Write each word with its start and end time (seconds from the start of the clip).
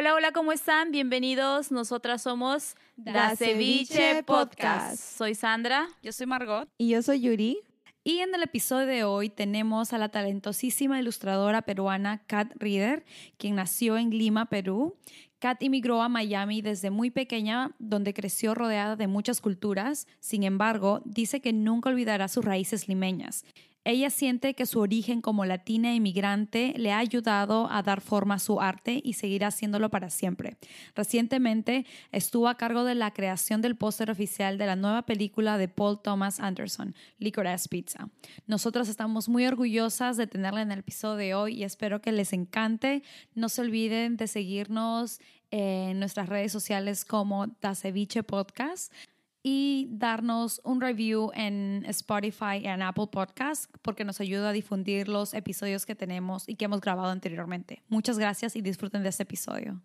Hola, 0.00 0.14
hola, 0.14 0.32
¿cómo 0.32 0.50
están? 0.50 0.92
Bienvenidos. 0.92 1.70
Nosotras 1.70 2.22
somos 2.22 2.74
Da 2.96 3.36
Ceviche 3.36 4.22
Podcast. 4.22 4.96
Soy 4.98 5.34
Sandra. 5.34 5.88
Yo 6.02 6.10
soy 6.10 6.26
Margot. 6.26 6.66
Y 6.78 6.88
yo 6.88 7.02
soy 7.02 7.20
Yuri. 7.20 7.58
Y 8.02 8.20
en 8.20 8.34
el 8.34 8.42
episodio 8.42 8.86
de 8.86 9.04
hoy 9.04 9.28
tenemos 9.28 9.92
a 9.92 9.98
la 9.98 10.08
talentosísima 10.08 10.98
ilustradora 10.98 11.60
peruana 11.60 12.22
Kat 12.26 12.50
Rieder, 12.58 13.04
quien 13.36 13.56
nació 13.56 13.98
en 13.98 14.08
Lima, 14.08 14.46
Perú. 14.48 14.96
Kat 15.38 15.62
inmigró 15.62 16.00
a 16.00 16.08
Miami 16.08 16.62
desde 16.62 16.88
muy 16.88 17.10
pequeña, 17.10 17.72
donde 17.78 18.14
creció 18.14 18.54
rodeada 18.54 18.96
de 18.96 19.06
muchas 19.06 19.42
culturas. 19.42 20.08
Sin 20.18 20.44
embargo, 20.44 21.02
dice 21.04 21.42
que 21.42 21.52
nunca 21.52 21.90
olvidará 21.90 22.28
sus 22.28 22.42
raíces 22.42 22.88
limeñas. 22.88 23.44
Ella 23.84 24.10
siente 24.10 24.54
que 24.54 24.66
su 24.66 24.78
origen 24.78 25.22
como 25.22 25.46
latina 25.46 25.94
inmigrante 25.94 26.74
le 26.76 26.92
ha 26.92 26.98
ayudado 26.98 27.70
a 27.70 27.82
dar 27.82 28.02
forma 28.02 28.34
a 28.34 28.38
su 28.38 28.60
arte 28.60 29.00
y 29.02 29.14
seguirá 29.14 29.46
haciéndolo 29.46 29.88
para 29.88 30.10
siempre. 30.10 30.58
Recientemente 30.94 31.86
estuvo 32.12 32.48
a 32.48 32.56
cargo 32.56 32.84
de 32.84 32.94
la 32.94 33.12
creación 33.12 33.62
del 33.62 33.76
póster 33.76 34.10
oficial 34.10 34.58
de 34.58 34.66
la 34.66 34.76
nueva 34.76 35.06
película 35.06 35.56
de 35.56 35.68
Paul 35.68 36.00
Thomas 36.02 36.40
Anderson, 36.40 36.94
Licorice 37.18 37.68
Pizza. 37.70 38.10
Nosotros 38.46 38.88
estamos 38.88 39.30
muy 39.30 39.46
orgullosas 39.46 40.18
de 40.18 40.26
tenerla 40.26 40.60
en 40.60 40.72
el 40.72 40.80
episodio 40.80 41.16
de 41.16 41.34
hoy 41.34 41.54
y 41.54 41.64
espero 41.64 42.02
que 42.02 42.12
les 42.12 42.34
encante. 42.34 43.02
No 43.34 43.48
se 43.48 43.62
olviden 43.62 44.18
de 44.18 44.26
seguirnos 44.26 45.20
en 45.50 45.98
nuestras 45.98 46.28
redes 46.28 46.52
sociales 46.52 47.04
como 47.06 47.46
Da 47.60 47.74
Ceviche 47.74 48.22
Podcast 48.22 48.92
y 49.42 49.88
darnos 49.90 50.60
un 50.64 50.80
review 50.80 51.30
en 51.34 51.84
Spotify 51.88 52.58
y 52.62 52.66
en 52.66 52.82
Apple 52.82 53.08
Podcast 53.10 53.74
porque 53.82 54.04
nos 54.04 54.20
ayuda 54.20 54.50
a 54.50 54.52
difundir 54.52 55.08
los 55.08 55.34
episodios 55.34 55.86
que 55.86 55.94
tenemos 55.94 56.48
y 56.48 56.56
que 56.56 56.66
hemos 56.66 56.80
grabado 56.80 57.10
anteriormente. 57.10 57.82
Muchas 57.88 58.18
gracias 58.18 58.56
y 58.56 58.60
disfruten 58.60 59.02
de 59.02 59.08
este 59.08 59.22
episodio. 59.22 59.80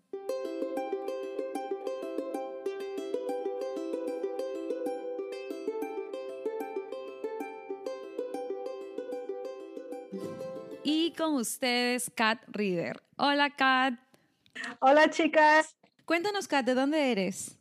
Y 10.84 11.12
con 11.12 11.34
ustedes, 11.34 12.10
Kat 12.14 12.40
Reader. 12.46 13.02
Hola, 13.16 13.50
Kat. 13.50 13.94
Hola, 14.78 15.10
chicas. 15.10 15.74
Cuéntanos, 16.04 16.46
Kat, 16.46 16.64
¿de 16.64 16.74
dónde 16.74 17.10
eres? 17.10 17.55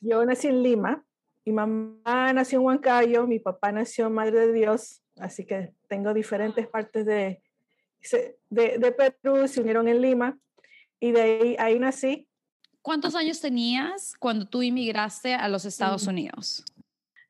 Yo 0.00 0.24
nací 0.24 0.48
en 0.48 0.62
Lima, 0.62 1.04
mi 1.44 1.52
mamá 1.52 2.32
nació 2.32 2.58
en 2.58 2.64
Huancayo, 2.64 3.26
mi 3.26 3.38
papá 3.38 3.72
nació 3.72 4.08
en 4.08 4.12
Madre 4.14 4.48
de 4.48 4.52
Dios, 4.52 5.02
así 5.16 5.46
que 5.46 5.72
tengo 5.88 6.12
diferentes 6.12 6.66
partes 6.66 7.06
de, 7.06 7.40
de, 8.50 8.92
Perú, 8.92 9.46
se 9.48 9.60
unieron 9.60 9.88
en 9.88 10.00
Lima 10.00 10.38
y 11.00 11.12
de 11.12 11.22
ahí, 11.22 11.56
ahí 11.58 11.78
nací. 11.78 12.28
¿Cuántos 12.82 13.14
años 13.14 13.40
tenías 13.40 14.14
cuando 14.18 14.46
tú 14.46 14.62
inmigraste 14.62 15.34
a 15.34 15.48
los 15.48 15.64
Estados 15.64 16.06
Unidos? 16.06 16.64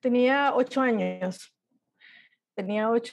Tenía 0.01 0.55
ocho 0.55 0.81
años. 0.81 1.55
Tenía 2.55 2.91
ocho, 2.91 3.13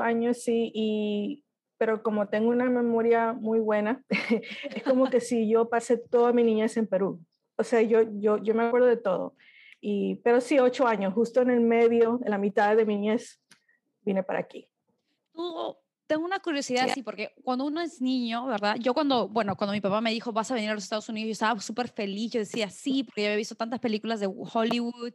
años, 0.00 0.42
sí, 0.42 0.70
y, 0.74 1.44
pero 1.76 2.02
como 2.02 2.28
tengo 2.28 2.50
una 2.50 2.64
memoria 2.64 3.32
muy 3.32 3.60
buena, 3.60 4.04
es 4.74 4.82
como 4.82 5.08
que 5.08 5.20
si 5.20 5.48
yo 5.48 5.68
pasé 5.68 5.98
toda 5.98 6.32
mi 6.32 6.42
niñez 6.42 6.76
en 6.76 6.86
Perú 6.86 7.20
o 7.60 7.64
sea, 7.64 7.82
yo, 7.82 8.02
yo, 8.18 8.38
yo 8.38 8.54
me 8.54 8.64
acuerdo 8.64 8.86
de 8.86 8.96
todo. 8.96 9.36
Y, 9.80 10.16
pero 10.16 10.40
sí, 10.40 10.58
ocho 10.58 10.86
años, 10.86 11.14
justo 11.14 11.40
en 11.40 11.50
el 11.50 11.60
medio, 11.60 12.20
en 12.24 12.30
la 12.30 12.38
mitad 12.38 12.76
de 12.76 12.84
mi 12.84 12.96
niñez, 12.96 13.40
vine 14.02 14.22
para 14.22 14.40
aquí. 14.40 14.68
Tú, 15.32 15.76
tengo 16.10 16.24
una 16.24 16.40
curiosidad, 16.40 16.90
sí, 16.92 17.04
porque 17.04 17.32
cuando 17.44 17.64
uno 17.64 17.80
es 17.80 18.00
niño, 18.00 18.46
¿verdad? 18.46 18.74
Yo 18.80 18.94
cuando, 18.94 19.28
bueno, 19.28 19.56
cuando 19.56 19.72
mi 19.72 19.80
papá 19.80 20.00
me 20.00 20.10
dijo, 20.10 20.32
vas 20.32 20.50
a 20.50 20.54
venir 20.54 20.70
a 20.70 20.74
los 20.74 20.82
Estados 20.82 21.08
Unidos, 21.08 21.28
yo 21.28 21.32
estaba 21.32 21.60
súper 21.60 21.88
feliz, 21.88 22.32
yo 22.32 22.40
decía, 22.40 22.68
sí, 22.68 23.04
porque 23.04 23.22
yo 23.22 23.26
había 23.28 23.36
visto 23.36 23.54
tantas 23.54 23.78
películas 23.78 24.18
de 24.18 24.26
Hollywood 24.26 25.12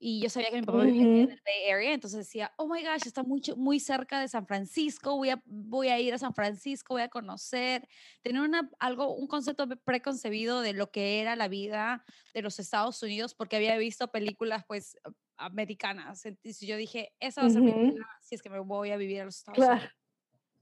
y 0.00 0.20
yo 0.22 0.30
sabía 0.30 0.50
que 0.50 0.60
mi 0.60 0.66
papá 0.66 0.84
vivía 0.84 1.02
en 1.02 1.30
el 1.30 1.42
Bay 1.44 1.70
Area, 1.72 1.92
entonces 1.92 2.18
decía, 2.18 2.52
oh 2.56 2.68
my 2.68 2.82
gosh, 2.84 3.06
está 3.06 3.24
muy, 3.24 3.42
muy 3.56 3.80
cerca 3.80 4.20
de 4.20 4.28
San 4.28 4.46
Francisco, 4.46 5.16
voy 5.16 5.30
a, 5.30 5.42
voy 5.44 5.88
a 5.88 5.98
ir 5.98 6.14
a 6.14 6.18
San 6.18 6.34
Francisco, 6.34 6.94
voy 6.94 7.02
a 7.02 7.08
conocer, 7.08 7.88
tener 8.22 8.40
una, 8.42 8.70
algo, 8.78 9.14
un 9.16 9.26
concepto 9.26 9.66
preconcebido 9.84 10.60
de 10.60 10.72
lo 10.72 10.90
que 10.92 11.20
era 11.20 11.34
la 11.34 11.48
vida 11.48 12.04
de 12.32 12.42
los 12.42 12.60
Estados 12.60 13.02
Unidos, 13.02 13.34
porque 13.34 13.56
había 13.56 13.76
visto 13.76 14.08
películas, 14.08 14.64
pues, 14.68 14.96
americanas. 15.36 16.24
Entonces 16.26 16.60
yo 16.60 16.76
dije, 16.76 17.12
esa 17.18 17.42
va 17.42 17.48
a 17.48 17.50
ser 17.50 17.62
mi 17.62 17.72
vida 17.72 18.06
si 18.20 18.34
es 18.34 18.42
que 18.42 18.50
me 18.50 18.60
voy 18.60 18.90
a 18.90 18.96
vivir 18.96 19.22
a 19.22 19.24
los 19.24 19.38
Estados 19.38 19.58
Unidos. 19.58 19.90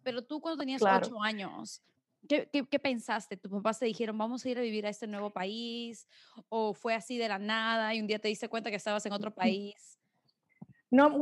Pero 0.03 0.25
tú 0.25 0.41
cuando 0.41 0.61
tenías 0.61 0.83
ocho 0.83 1.21
años, 1.23 1.83
¿Qué, 2.29 2.49
¿Qué, 2.51 2.79
pensaste? 2.79 3.37
¿Tus 3.37 3.51
papás 3.51 3.79
te 3.79 3.87
dijeron, 3.87 4.17
vamos 4.17 4.45
a 4.45 4.51
ir 4.51 4.59
a 4.59 4.63
vivir 4.63 4.87
a 4.87 4.91
este 4.91 5.07
nuevo 5.07 5.31
país? 5.31 6.09
¿O 6.49 6.75
fue 6.75 6.95
así 6.95 7.19
de 7.19 7.29
la 7.29 7.39
nada 7.39 7.95
y 7.95 8.01
un 8.01 8.07
día 8.07 8.19
te 8.19 8.29
diste 8.29 8.49
cuenta 8.49 8.71
que 8.71 8.77
estabas 8.77 9.05
en 9.07 9.13
otro 9.13 9.31
país? 9.33 9.99
No, 10.91 11.19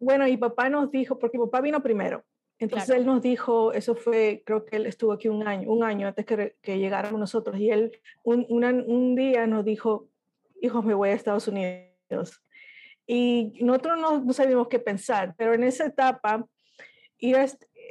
bueno, 0.00 0.24
mi 0.24 0.36
papá 0.36 0.68
nos 0.68 0.90
dijo, 0.90 1.18
porque 1.18 1.38
mi 1.38 1.44
papá 1.44 1.60
vino 1.60 1.82
primero. 1.82 2.24
Entonces 2.58 2.90
él 2.90 3.06
nos 3.06 3.22
dijo, 3.22 3.72
eso 3.72 3.94
fue, 3.94 4.42
creo 4.44 4.64
que 4.64 4.76
él 4.76 4.86
estuvo 4.86 5.12
aquí 5.12 5.28
un 5.28 5.46
año, 5.46 5.70
un 5.70 5.84
año 5.84 6.08
antes 6.08 6.26
que, 6.26 6.56
que 6.60 6.78
llegáramos 6.78 7.20
nosotros. 7.20 7.58
Y 7.58 7.70
él 7.70 7.92
un, 8.24 8.46
un 8.48 9.14
día 9.14 9.46
nos 9.46 9.64
dijo, 9.64 10.08
hijos, 10.60 10.84
me 10.84 10.94
voy 10.94 11.10
a 11.10 11.12
Estados 11.12 11.46
Unidos. 11.46 12.42
Y 13.06 13.58
nosotros 13.60 13.98
no, 14.00 14.20
no 14.20 14.32
sabíamos 14.32 14.68
qué 14.68 14.78
pensar, 14.78 15.34
pero 15.36 15.54
en 15.54 15.62
esa 15.62 15.86
etapa 15.86 16.46
ir 17.18 17.36
a, 17.36 17.46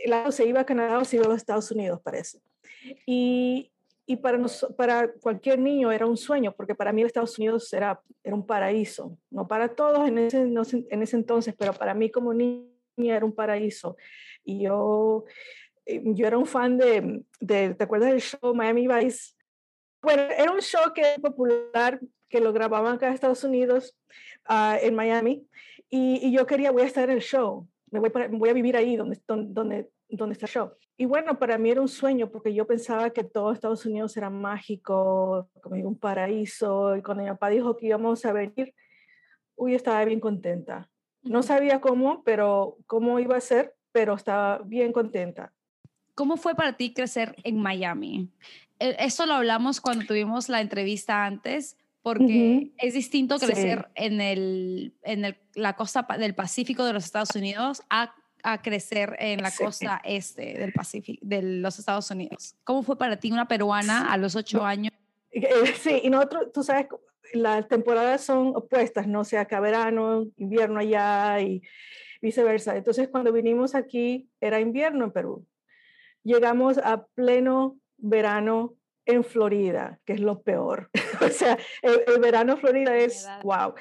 lado 0.05 0.31
se 0.31 0.45
iba 0.45 0.61
a 0.61 0.65
Canadá 0.65 0.99
o 0.99 1.05
se 1.05 1.17
iba 1.17 1.31
a 1.31 1.35
Estados 1.35 1.71
Unidos, 1.71 1.99
parece. 2.01 2.39
Y, 3.05 3.71
y 4.05 4.15
para, 4.17 4.39
para 4.77 5.11
cualquier 5.13 5.59
niño 5.59 5.91
era 5.91 6.05
un 6.05 6.17
sueño, 6.17 6.53
porque 6.55 6.75
para 6.75 6.93
mí 6.93 7.01
Estados 7.01 7.37
Unidos 7.37 7.71
era, 7.73 8.01
era 8.23 8.35
un 8.35 8.45
paraíso. 8.45 9.17
No 9.29 9.47
para 9.47 9.75
todos 9.75 10.07
en 10.07 10.17
ese, 10.17 10.41
en 10.41 11.01
ese 11.01 11.15
entonces, 11.15 11.55
pero 11.57 11.73
para 11.73 11.93
mí 11.93 12.09
como 12.09 12.33
niña 12.33 12.67
era 12.97 13.25
un 13.25 13.33
paraíso. 13.33 13.97
Y 14.43 14.63
yo, 14.63 15.25
eh, 15.85 16.01
yo 16.05 16.27
era 16.27 16.37
un 16.37 16.45
fan 16.45 16.77
de, 16.77 17.23
de, 17.39 17.73
¿te 17.73 17.83
acuerdas 17.83 18.11
del 18.11 18.21
show 18.21 18.55
Miami 18.55 18.87
Vice? 18.87 19.33
Bueno, 20.01 20.23
era 20.37 20.51
un 20.51 20.61
show 20.61 20.93
que 20.93 21.01
era 21.01 21.17
popular, 21.17 21.99
que 22.29 22.39
lo 22.39 22.53
grababan 22.53 22.95
acá 22.95 23.07
en 23.07 23.13
Estados 23.13 23.43
Unidos, 23.43 23.95
uh, 24.49 24.77
en 24.81 24.95
Miami, 24.95 25.45
y, 25.89 26.27
y, 26.27 26.31
yo 26.31 26.45
quería, 26.45 26.71
voy 26.71 26.83
a 26.83 26.85
estar 26.85 27.09
en 27.09 27.15
el 27.15 27.21
show 27.21 27.67
me 27.91 27.99
voy, 27.99 28.11
voy 28.31 28.49
a 28.49 28.53
vivir 28.53 28.75
ahí 28.75 28.95
donde, 28.95 29.19
donde, 29.27 29.89
donde 30.09 30.33
está 30.33 30.47
show. 30.47 30.71
Y 30.97 31.05
bueno, 31.05 31.37
para 31.37 31.57
mí 31.57 31.69
era 31.69 31.81
un 31.81 31.87
sueño 31.87 32.29
porque 32.29 32.53
yo 32.53 32.65
pensaba 32.65 33.11
que 33.11 33.23
todo 33.23 33.51
Estados 33.51 33.85
Unidos 33.85 34.17
era 34.17 34.29
mágico, 34.29 35.49
como 35.61 35.75
un 35.87 35.97
paraíso. 35.97 36.95
Y 36.95 37.01
cuando 37.01 37.23
mi 37.23 37.29
papá 37.29 37.49
dijo 37.49 37.77
que 37.77 37.87
íbamos 37.87 38.25
a 38.25 38.33
venir, 38.33 38.73
uy, 39.55 39.75
estaba 39.75 40.03
bien 40.05 40.19
contenta. 40.19 40.89
No 41.23 41.43
sabía 41.43 41.81
cómo, 41.81 42.23
pero 42.23 42.77
cómo 42.87 43.19
iba 43.19 43.37
a 43.37 43.41
ser, 43.41 43.75
pero 43.91 44.15
estaba 44.15 44.59
bien 44.59 44.91
contenta. 44.91 45.53
¿Cómo 46.15 46.37
fue 46.37 46.55
para 46.55 46.73
ti 46.73 46.93
crecer 46.93 47.35
en 47.43 47.59
Miami? 47.59 48.31
E, 48.79 48.95
eso 48.99 49.25
lo 49.25 49.33
hablamos 49.33 49.81
cuando 49.81 50.05
tuvimos 50.05 50.49
la 50.49 50.61
entrevista 50.61 51.25
antes, 51.25 51.77
porque 52.07 52.71
es 52.77 52.93
distinto 52.93 53.37
crecer 53.37 53.89
en, 53.95 54.21
el, 54.21 54.93
en 55.03 55.25
el, 55.25 55.35
la 55.55 55.75
costa 55.75 56.07
del 56.17 56.33
Pacífico 56.33 56.85
de 56.85 56.93
los 56.93 57.03
Estados 57.03 57.35
Unidos 57.35 57.81
a, 57.89 58.15
a 58.43 58.61
crecer 58.61 59.17
en 59.19 59.41
la 59.41 59.51
costa 59.51 59.99
este 60.05 60.57
del 60.57 60.71
Pacífico 60.71 61.19
de 61.21 61.41
los 61.41 61.79
Estados 61.79 62.09
Unidos. 62.09 62.55
¿Cómo 62.63 62.81
fue 62.81 62.97
para 62.97 63.17
ti 63.17 63.33
una 63.33 63.49
peruana 63.49 64.09
a 64.09 64.15
los 64.15 64.37
ocho 64.37 64.63
años? 64.63 64.93
Eh, 65.31 65.49
sí, 65.77 65.99
y 66.01 66.09
nosotros, 66.09 66.53
tú 66.53 66.63
sabes, 66.63 66.87
las 67.33 67.67
temporadas 67.67 68.21
son 68.21 68.55
opuestas, 68.55 69.05
no 69.05 69.19
o 69.19 69.25
sea, 69.25 69.41
acá 69.41 69.59
verano, 69.59 70.27
invierno 70.37 70.79
allá 70.79 71.41
y 71.41 71.61
viceversa. 72.21 72.77
Entonces, 72.77 73.09
cuando 73.09 73.33
vinimos 73.33 73.75
aquí, 73.75 74.29
era 74.39 74.61
invierno 74.61 75.03
en 75.03 75.11
Perú. 75.11 75.45
Llegamos 76.23 76.77
a 76.77 77.05
pleno 77.05 77.77
verano 77.97 78.76
en 79.07 79.23
Florida, 79.23 79.99
que 80.05 80.13
es 80.13 80.19
lo 80.19 80.41
peor. 80.43 80.89
o 81.25 81.29
sea, 81.29 81.57
el, 81.81 82.19
verano 82.19 82.53
en 82.53 82.59
Florida 82.59 82.95
es 82.95 83.27
wow. 83.41 83.73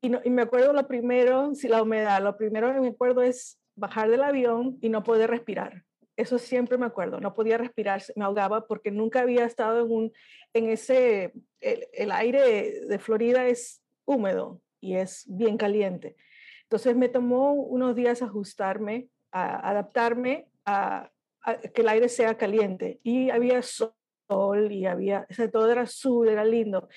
Y, 0.00 0.10
y, 0.26 0.30
me 0.30 0.42
acuerdo 0.42 0.72
lo 0.72 0.86
primero, 0.86 1.54
si 1.54 1.68
la 1.68 1.82
humedad, 1.82 2.22
lo 2.22 2.36
primero 2.36 2.72
que 2.72 2.80
me 2.80 2.88
acuerdo 2.88 3.22
es 3.22 3.58
bajar 3.74 4.08
del 4.08 4.22
avión 4.22 4.78
y 4.80 4.88
no 4.88 5.02
poder 5.02 5.30
respirar. 5.30 5.84
Eso 6.16 6.38
siempre 6.38 6.78
me 6.78 6.86
acuerdo, 6.86 7.20
no 7.20 7.34
podía 7.34 7.58
respirar, 7.58 8.02
me 8.16 8.24
ahogaba 8.24 8.66
porque 8.66 8.90
nunca 8.90 9.20
había 9.20 9.44
estado 9.44 9.84
en, 9.84 9.92
un, 9.92 10.12
en 10.52 10.68
ese, 10.70 11.32
el, 11.60 12.10
aire 12.10 12.80
de 12.88 12.98
Florida 12.98 13.46
es 13.46 13.82
húmedo 14.04 14.60
y 14.80 14.96
es 14.96 15.24
bien 15.28 15.56
caliente. 15.56 16.16
Entonces 16.62 16.96
me 16.96 17.08
tomó 17.08 17.52
unos 17.52 17.94
días 17.94 18.22
ajustarme, 18.22 19.08
a 19.30 19.70
adaptarme 19.70 20.48
a, 20.64 21.10
a 21.42 21.56
que 21.58 21.82
el 21.82 21.88
aire 21.88 22.08
sea 22.08 22.36
caliente 22.36 23.00
y 23.02 23.30
había 23.30 23.62
sol 23.62 23.92
sol 24.28 24.70
y 24.70 24.86
había, 24.86 25.26
o 25.28 25.48
todo 25.48 25.70
era 25.72 25.82
azul, 25.82 26.28
era 26.28 26.44
lindo. 26.44 26.88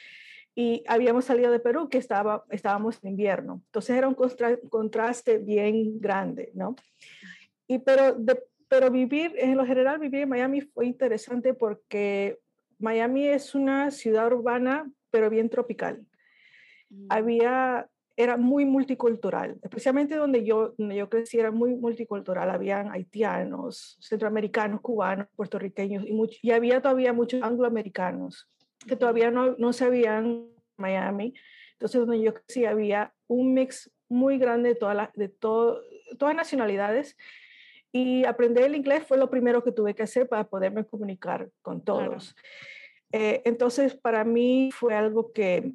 Y 0.54 0.84
habíamos 0.88 1.26
salido 1.26 1.52
de 1.52 1.60
Perú, 1.60 1.90
que 1.90 1.98
estaba, 1.98 2.44
estábamos 2.50 3.00
en 3.02 3.12
invierno. 3.12 3.62
Entonces 3.68 3.96
era 3.96 4.08
un 4.08 4.16
contraste 4.70 5.38
bien 5.38 6.00
grande, 6.00 6.52
¿no? 6.54 6.76
Y 7.68 7.80
pero 7.80 8.18
pero 8.72 8.90
vivir, 8.90 9.34
en 9.38 9.58
lo 9.58 9.66
general, 9.66 10.00
vivir 10.00 10.22
en 10.22 10.30
Miami 10.30 10.62
fue 10.62 10.86
interesante 10.86 11.54
porque 11.54 12.40
Miami 12.80 13.28
es 13.28 13.54
una 13.54 13.92
ciudad 13.92 14.32
urbana, 14.32 14.90
pero 15.10 15.30
bien 15.30 15.50
tropical. 15.50 16.06
Mm. 16.90 17.08
Había, 17.10 17.90
era 18.22 18.38
muy 18.38 18.66
multicultural, 18.66 19.58
especialmente 19.64 20.16
donde 20.16 20.44
yo, 20.46 20.74
donde 20.78 20.96
yo 20.96 21.10
crecí 21.10 21.40
era 21.40 21.52
muy 21.52 21.76
multicultural. 21.76 22.50
Habían 22.50 22.92
haitianos, 22.92 23.98
centroamericanos, 24.02 24.82
cubanos, 24.82 25.28
puertorriqueños 25.36 26.04
y, 26.06 26.18
y 26.42 26.52
había 26.52 26.82
todavía 26.82 27.14
muchos 27.14 27.42
angloamericanos 27.42 28.48
que 28.88 28.96
todavía 28.96 29.32
no, 29.32 29.56
no 29.58 29.74
se 29.74 29.86
habían 29.86 30.48
Miami. 30.78 31.34
Entonces, 31.74 32.02
donde 32.02 32.22
yo 32.22 32.34
crecí 32.34 32.66
había 32.66 33.14
un 33.28 33.54
mix 33.54 33.92
muy 34.10 34.38
grande 34.38 34.70
de, 34.70 34.76
toda 34.76 35.12
de 35.16 35.30
todo, 35.30 35.82
todas 36.18 36.36
nacionalidades 36.36 37.16
y 37.92 38.26
aprender 38.26 38.66
el 38.66 38.76
inglés 38.76 39.04
fue 39.06 39.18
lo 39.18 39.30
primero 39.30 39.64
que 39.64 39.72
tuve 39.72 39.96
que 39.96 40.04
hacer 40.04 40.28
para 40.28 40.46
poderme 40.46 40.86
comunicar 40.86 41.50
con 41.62 41.84
todos. 41.84 42.36
Eh, 43.12 43.42
entonces, 43.46 43.96
para 43.96 44.24
mí 44.24 44.70
fue 44.72 44.96
algo 44.96 45.34
que 45.34 45.74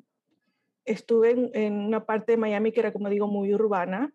estuve 0.87 1.51
en, 1.53 1.75
una 1.75 2.07
parte 2.07 2.33
de 2.33 2.39
Miami 2.39 2.73
que 2.73 2.81
era, 2.81 2.93
como 2.93 3.11
digo, 3.11 3.27
muy 3.27 3.53
urbana 3.53 4.13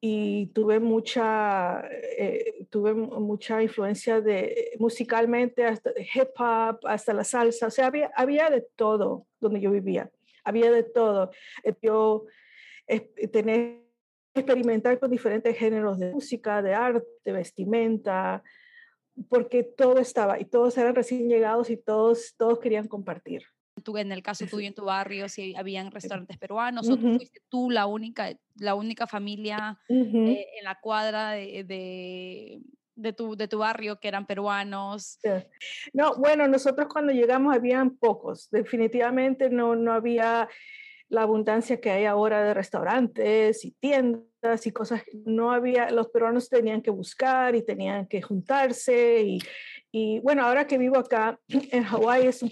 y 0.00 0.46
tuve 0.48 0.80
mucha, 0.80 1.82
eh, 1.90 2.66
tuve 2.70 2.94
mucha 2.94 3.62
influencia 3.62 4.20
de 4.20 4.72
musicalmente, 4.78 5.64
hasta 5.64 5.90
hip 5.98 6.30
hop, 6.38 6.80
hasta 6.84 7.14
la 7.14 7.24
salsa, 7.24 7.68
o 7.68 7.70
sea, 7.70 7.86
había, 7.86 8.10
había 8.16 8.50
de 8.50 8.66
todo 8.76 9.26
donde 9.40 9.60
yo 9.60 9.70
vivía, 9.70 10.10
había 10.44 10.70
de 10.70 10.82
todo. 10.82 11.30
Eh, 11.64 11.74
yo 11.82 12.26
tener 13.32 13.82
experimentar 14.34 14.98
con 14.98 15.10
diferentes 15.10 15.56
géneros 15.56 15.98
de 15.98 16.12
música, 16.12 16.62
de 16.62 16.74
arte, 16.74 17.06
de 17.24 17.32
vestimenta, 17.32 18.42
porque 19.28 19.62
todo 19.62 19.98
estaba 19.98 20.40
y 20.40 20.44
todos 20.44 20.76
eran 20.78 20.94
recién 20.94 21.28
llegados 21.28 21.70
y 21.70 21.76
todos, 21.76 22.34
todos 22.36 22.58
querían 22.58 22.88
compartir. 22.88 23.42
Tú, 23.82 23.96
en 23.98 24.12
el 24.12 24.22
caso 24.22 24.46
tuyo 24.46 24.66
en 24.66 24.74
tu 24.74 24.84
barrio, 24.84 25.28
si 25.28 25.54
habían 25.54 25.90
restaurantes 25.90 26.38
peruanos 26.38 26.88
o 26.88 26.96
tú 26.96 27.14
fuiste 27.16 27.42
tú 27.48 27.70
la 27.70 27.86
única, 27.86 28.32
la 28.56 28.74
única 28.74 29.06
familia 29.06 29.78
eh, 29.88 30.46
en 30.58 30.64
la 30.64 30.78
cuadra 30.80 31.30
de, 31.32 31.64
de, 31.64 32.60
de, 32.94 33.12
tu, 33.12 33.36
de 33.36 33.48
tu 33.48 33.58
barrio 33.58 33.98
que 34.00 34.08
eran 34.08 34.26
peruanos. 34.26 35.18
No, 35.92 36.14
bueno, 36.16 36.48
nosotros 36.48 36.88
cuando 36.90 37.12
llegamos 37.12 37.54
habían 37.54 37.96
pocos, 37.96 38.48
definitivamente 38.50 39.50
no, 39.50 39.76
no 39.76 39.92
había 39.92 40.48
la 41.12 41.22
abundancia 41.22 41.78
que 41.78 41.90
hay 41.90 42.06
ahora 42.06 42.42
de 42.42 42.54
restaurantes 42.54 43.66
y 43.66 43.72
tiendas 43.72 44.66
y 44.66 44.72
cosas. 44.72 45.02
No 45.26 45.52
había, 45.52 45.90
los 45.90 46.08
peruanos 46.08 46.48
tenían 46.48 46.80
que 46.80 46.90
buscar 46.90 47.54
y 47.54 47.62
tenían 47.62 48.06
que 48.06 48.22
juntarse. 48.22 49.20
Y, 49.22 49.38
y 49.90 50.20
bueno, 50.20 50.42
ahora 50.42 50.66
que 50.66 50.78
vivo 50.78 50.96
acá 50.96 51.38
en 51.48 51.84
Hawái 51.84 52.28
es, 52.28 52.42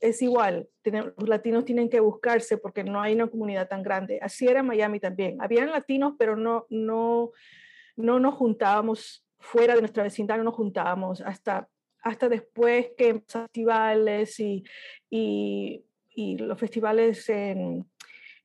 es 0.00 0.22
igual. 0.22 0.68
los 0.84 1.28
latinos 1.28 1.64
tienen 1.64 1.88
que 1.88 2.00
buscarse 2.00 2.58
porque 2.58 2.84
no 2.84 3.00
hay 3.00 3.14
una 3.14 3.28
comunidad 3.28 3.68
tan 3.68 3.82
grande. 3.82 4.18
Así 4.22 4.46
era 4.46 4.62
Miami 4.62 5.00
también. 5.00 5.40
Habían 5.40 5.70
latinos, 5.70 6.14
pero 6.18 6.36
no, 6.36 6.66
no, 6.70 7.32
no 7.96 8.18
nos 8.20 8.34
juntábamos 8.34 9.26
fuera 9.38 9.74
de 9.74 9.80
nuestra 9.80 10.02
vecindad, 10.02 10.38
no 10.38 10.44
nos 10.44 10.54
juntábamos 10.54 11.20
hasta, 11.20 11.68
hasta 12.02 12.28
después 12.28 12.92
que 12.96 13.22
festivales 13.26 14.40
y, 14.40 14.64
y 15.10 15.84
y 16.14 16.38
los 16.38 16.58
festivales 16.58 17.28
en, 17.28 17.86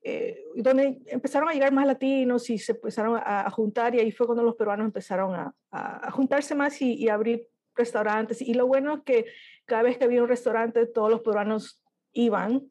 eh, 0.02 0.44
donde 0.56 1.00
empezaron 1.08 1.50
a 1.50 1.54
llegar 1.54 1.72
más 1.72 1.86
latinos 1.86 2.50
y 2.50 2.58
se 2.58 2.72
empezaron 2.74 3.20
a, 3.24 3.50
juntar 3.52 3.96
y 3.96 4.00
ahí 4.00 4.12
fue 4.12 4.26
cuando 4.26 4.44
los 4.44 4.56
peruanos 4.56 4.86
empezaron 4.86 5.36
a, 5.36 5.54
a, 5.72 6.12
juntarse 6.12 6.56
más 6.56 6.82
y, 6.82 7.08
abrir 7.08 7.48
restaurantes. 7.76 8.42
Y 8.42 8.54
lo 8.54 8.68
bueno 8.68 8.96
es 8.96 9.04
que 9.04 9.26
cada 9.66 9.84
vez 9.84 9.98
que 9.98 10.06
había 10.06 10.24
un 10.24 10.30
restaurante, 10.30 10.86
todos 10.86 11.10
los 11.10 11.22
peruanos 11.22 11.82
iban 12.14 12.68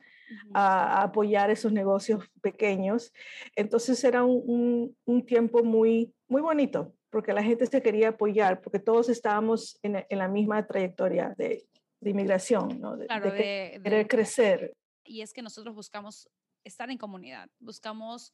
a, 0.53 1.03
apoyar 1.03 1.50
esos 1.50 1.73
negocios 1.73 2.25
pequeños. 2.43 3.12
Entonces 3.56 4.03
era 4.05 4.25
un, 4.25 4.97
un, 5.05 5.27
tiempo 5.27 5.62
muy, 5.65 6.12
muy 6.29 6.43
bonito 6.43 6.95
porque 7.11 7.33
la 7.33 7.43
gente 7.43 7.65
se 7.67 7.83
quería 7.83 8.11
apoyar, 8.11 8.61
porque 8.61 8.79
todos 8.79 9.09
estábamos 9.09 9.79
en, 9.83 10.05
en 10.09 10.19
la 10.19 10.29
misma 10.29 10.67
trayectoria 10.67 11.35
de, 11.39 11.65
de 12.00 12.11
inmigración, 12.11 12.79
¿no? 12.81 12.97
de, 12.97 13.06
de 13.06 13.81
querer 13.83 14.06
crecer 14.06 14.75
y 15.09 15.23
es 15.23 15.33
que 15.33 15.43
nosotros 15.43 15.75
buscamos 15.75 16.29
estar 16.65 16.91
en 16.91 16.99
comunidad, 16.99 17.49
buscamos 17.59 18.33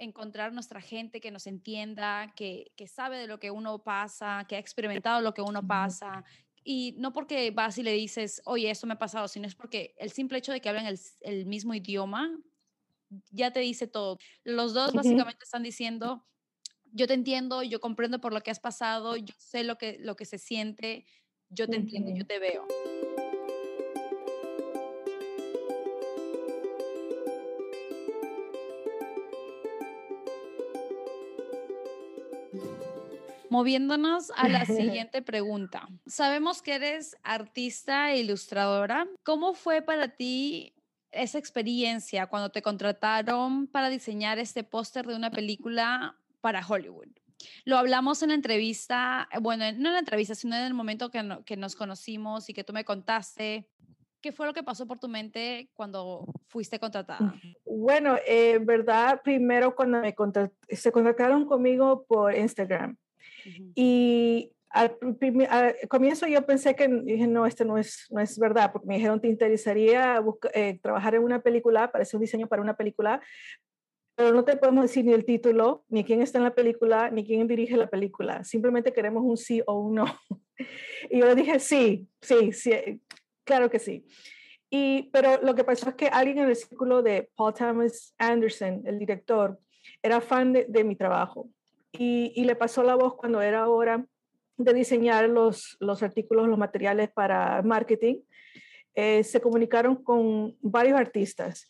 encontrar 0.00 0.52
nuestra 0.52 0.80
gente 0.80 1.20
que 1.20 1.30
nos 1.30 1.46
entienda, 1.46 2.32
que, 2.34 2.72
que 2.76 2.88
sabe 2.88 3.18
de 3.18 3.26
lo 3.26 3.38
que 3.38 3.50
uno 3.50 3.84
pasa, 3.84 4.44
que 4.48 4.56
ha 4.56 4.58
experimentado 4.58 5.20
lo 5.20 5.34
que 5.34 5.42
uno 5.42 5.64
pasa. 5.66 6.24
Y 6.64 6.94
no 6.98 7.12
porque 7.12 7.50
vas 7.50 7.78
y 7.78 7.82
le 7.82 7.92
dices, 7.92 8.42
oye, 8.44 8.70
esto 8.70 8.86
me 8.86 8.94
ha 8.94 8.98
pasado, 8.98 9.28
sino 9.28 9.46
es 9.46 9.54
porque 9.54 9.94
el 9.98 10.10
simple 10.10 10.38
hecho 10.38 10.52
de 10.52 10.60
que 10.60 10.68
hablan 10.68 10.86
el, 10.86 10.98
el 11.20 11.46
mismo 11.46 11.74
idioma 11.74 12.30
ya 13.30 13.52
te 13.52 13.60
dice 13.60 13.86
todo. 13.86 14.18
Los 14.44 14.74
dos 14.74 14.92
básicamente 14.92 15.44
están 15.44 15.62
diciendo, 15.62 16.26
yo 16.92 17.06
te 17.06 17.14
entiendo, 17.14 17.62
yo 17.62 17.80
comprendo 17.80 18.20
por 18.20 18.32
lo 18.32 18.40
que 18.40 18.50
has 18.50 18.60
pasado, 18.60 19.16
yo 19.16 19.34
sé 19.38 19.64
lo 19.64 19.76
que, 19.76 19.98
lo 20.00 20.16
que 20.16 20.24
se 20.24 20.38
siente, 20.38 21.06
yo 21.48 21.68
te 21.68 21.76
entiendo, 21.76 22.12
yo 22.14 22.26
te 22.26 22.38
veo. 22.38 22.66
Moviéndonos 33.50 34.30
a 34.36 34.48
la 34.48 34.64
siguiente 34.66 35.22
pregunta. 35.22 35.88
Sabemos 36.06 36.62
que 36.62 36.76
eres 36.76 37.16
artista 37.22 38.12
e 38.12 38.20
ilustradora. 38.20 39.06
¿Cómo 39.24 39.54
fue 39.54 39.82
para 39.82 40.08
ti 40.08 40.72
esa 41.10 41.38
experiencia 41.38 42.28
cuando 42.28 42.50
te 42.50 42.62
contrataron 42.62 43.66
para 43.66 43.90
diseñar 43.90 44.38
este 44.38 44.62
póster 44.62 45.06
de 45.06 45.16
una 45.16 45.30
película 45.30 46.16
para 46.40 46.64
Hollywood? 46.66 47.08
Lo 47.64 47.76
hablamos 47.78 48.22
en 48.22 48.28
la 48.28 48.34
entrevista, 48.34 49.28
bueno, 49.40 49.64
no 49.72 49.88
en 49.88 49.94
la 49.94 49.98
entrevista, 49.98 50.34
sino 50.34 50.56
en 50.56 50.62
el 50.62 50.74
momento 50.74 51.10
que, 51.10 51.38
que 51.44 51.56
nos 51.56 51.74
conocimos 51.74 52.48
y 52.48 52.54
que 52.54 52.64
tú 52.64 52.72
me 52.72 52.84
contaste. 52.84 53.68
¿Qué 54.20 54.32
fue 54.32 54.46
lo 54.46 54.52
que 54.52 54.62
pasó 54.62 54.86
por 54.86 54.98
tu 54.98 55.08
mente 55.08 55.70
cuando 55.74 56.26
fuiste 56.46 56.78
contratada? 56.78 57.34
Bueno, 57.64 58.16
en 58.26 58.56
eh, 58.56 58.58
verdad, 58.58 59.22
primero 59.24 59.74
cuando 59.74 60.00
me 60.00 60.14
se 60.68 60.92
contactaron 60.92 61.46
conmigo 61.46 62.04
por 62.06 62.34
Instagram. 62.34 62.98
Y 63.74 64.52
al, 64.70 64.96
comienzo 65.88 66.26
yo 66.26 66.46
pensé 66.46 66.76
que 66.76 66.88
dije, 66.88 67.26
no, 67.26 67.44
esto 67.44 67.64
no 67.64 67.76
es, 67.76 68.06
no 68.10 68.20
es 68.20 68.38
verdad, 68.38 68.72
porque 68.72 68.86
me 68.86 68.94
dijeron, 68.94 69.20
¿te 69.20 69.28
interesaría 69.28 70.22
eh, 70.54 70.78
trabajar 70.80 71.16
en 71.16 71.24
una 71.24 71.42
película? 71.42 71.90
Parece 71.90 72.16
un 72.16 72.22
diseño 72.22 72.46
para 72.46 72.62
una 72.62 72.76
película, 72.76 73.20
pero 74.14 74.32
no 74.32 74.44
te 74.44 74.56
podemos 74.56 74.82
decir 74.82 75.04
ni 75.04 75.12
el 75.12 75.24
título, 75.24 75.84
ni 75.88 76.04
quién 76.04 76.22
está 76.22 76.38
en 76.38 76.44
la 76.44 76.54
película, 76.54 77.10
ni 77.10 77.24
quién 77.24 77.48
dirige 77.48 77.76
la 77.76 77.88
película. 77.88 78.44
Simplemente 78.44 78.92
queremos 78.92 79.24
un 79.24 79.36
sí 79.36 79.62
o 79.66 79.80
un 79.80 79.96
no. 79.96 80.04
y 81.10 81.18
yo 81.18 81.34
dije, 81.34 81.58
sí, 81.58 82.08
sí, 82.20 82.52
sí, 82.52 83.00
claro 83.44 83.70
que 83.70 83.80
sí. 83.80 84.06
Y, 84.72 85.10
pero 85.12 85.42
lo 85.42 85.56
que 85.56 85.64
pasó 85.64 85.88
es 85.88 85.96
que 85.96 86.06
alguien 86.06 86.38
en 86.38 86.48
el 86.48 86.54
círculo 86.54 87.02
de 87.02 87.28
Paul 87.34 87.54
Thomas 87.54 88.14
Anderson, 88.18 88.82
el 88.86 89.00
director, 89.00 89.58
era 90.00 90.20
fan 90.20 90.52
de, 90.52 90.66
de 90.68 90.84
mi 90.84 90.94
trabajo 90.94 91.48
y, 91.92 92.44
le 92.44 92.56
pasó 92.56 92.82
la 92.82 92.94
voz 92.94 93.14
cuando 93.14 93.42
era 93.42 93.68
hora 93.68 94.04
de 94.56 94.74
diseñar 94.74 95.28
los, 95.28 95.76
los 95.80 96.02
artículos, 96.02 96.48
los 96.48 96.58
materiales 96.58 97.10
para 97.10 97.62
marketing. 97.62 98.20
Eh, 98.94 99.24
se 99.24 99.40
comunicaron 99.40 100.02
con 100.02 100.56
varios 100.60 100.98
artistas. 100.98 101.66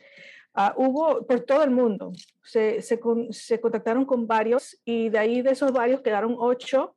Ah, 0.55 0.75
hubo 0.77 1.25
por 1.27 1.41
todo 1.41 1.63
el 1.63 1.71
mundo, 1.71 2.13
se, 2.43 2.83
se, 2.83 2.99
se, 3.31 3.61
contactaron 3.61 4.05
con 4.05 4.27
varios 4.27 4.81
y 4.85 5.09
de 5.09 5.19
ahí 5.19 5.43
de 5.43 5.53
esos 5.53 5.71
varios 5.71 6.01
quedaron 6.01 6.35
ocho 6.37 6.97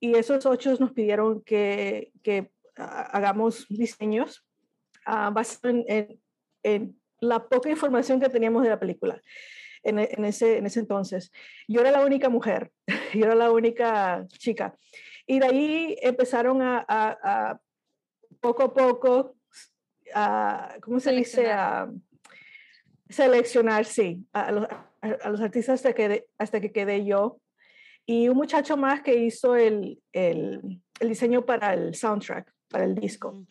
y 0.00 0.16
esos 0.16 0.46
ocho 0.46 0.74
nos 0.80 0.92
pidieron 0.92 1.42
que, 1.42 2.10
que 2.22 2.50
hagamos 2.74 3.66
diseños 3.68 4.46
uh, 5.06 5.30
basados 5.30 5.84
en, 5.88 6.20
en, 6.62 7.00
la 7.20 7.48
poca 7.48 7.70
información 7.70 8.20
que 8.20 8.28
teníamos 8.28 8.62
de 8.62 8.68
la 8.68 8.78
película. 8.78 9.20
E, 9.86 9.90
en, 9.90 10.24
ese, 10.24 10.58
en 10.58 10.66
ese 10.66 10.80
entonces. 10.80 11.30
Yo 11.68 11.80
era 11.80 11.92
la 11.92 12.04
única 12.04 12.28
mujer, 12.28 12.72
yo 13.14 13.24
era 13.24 13.34
la 13.34 13.52
única 13.52 14.26
chica. 14.38 14.74
Y 15.26 15.38
de 15.38 15.46
ahí 15.46 15.96
empezaron 16.02 16.60
a, 16.62 16.84
a, 16.88 17.60
poco 18.40 18.64
a 18.64 18.74
poco, 18.74 19.36
a, 20.14 20.76
¿cómo 20.82 20.98
se 21.00 21.12
dice? 21.12 21.50
A 21.50 21.88
seleccionar, 23.08 23.84
sí, 23.84 24.26
a 24.32 24.50
los, 24.50 24.66
a 25.00 25.30
los 25.30 25.40
artistas 25.40 25.74
hasta 25.74 25.92
que, 25.92 26.26
hasta 26.38 26.60
que 26.60 26.72
quedé 26.72 27.04
yo. 27.04 27.40
Y 28.04 28.28
un 28.28 28.36
muchacho 28.36 28.76
más 28.76 29.02
que 29.02 29.14
hizo 29.14 29.54
el, 29.54 30.00
el, 30.12 30.80
el 31.00 31.08
diseño 31.08 31.44
para 31.44 31.74
el 31.74 31.94
soundtrack, 31.94 32.52
para 32.68 32.84
el 32.84 32.94
disco. 32.96 33.46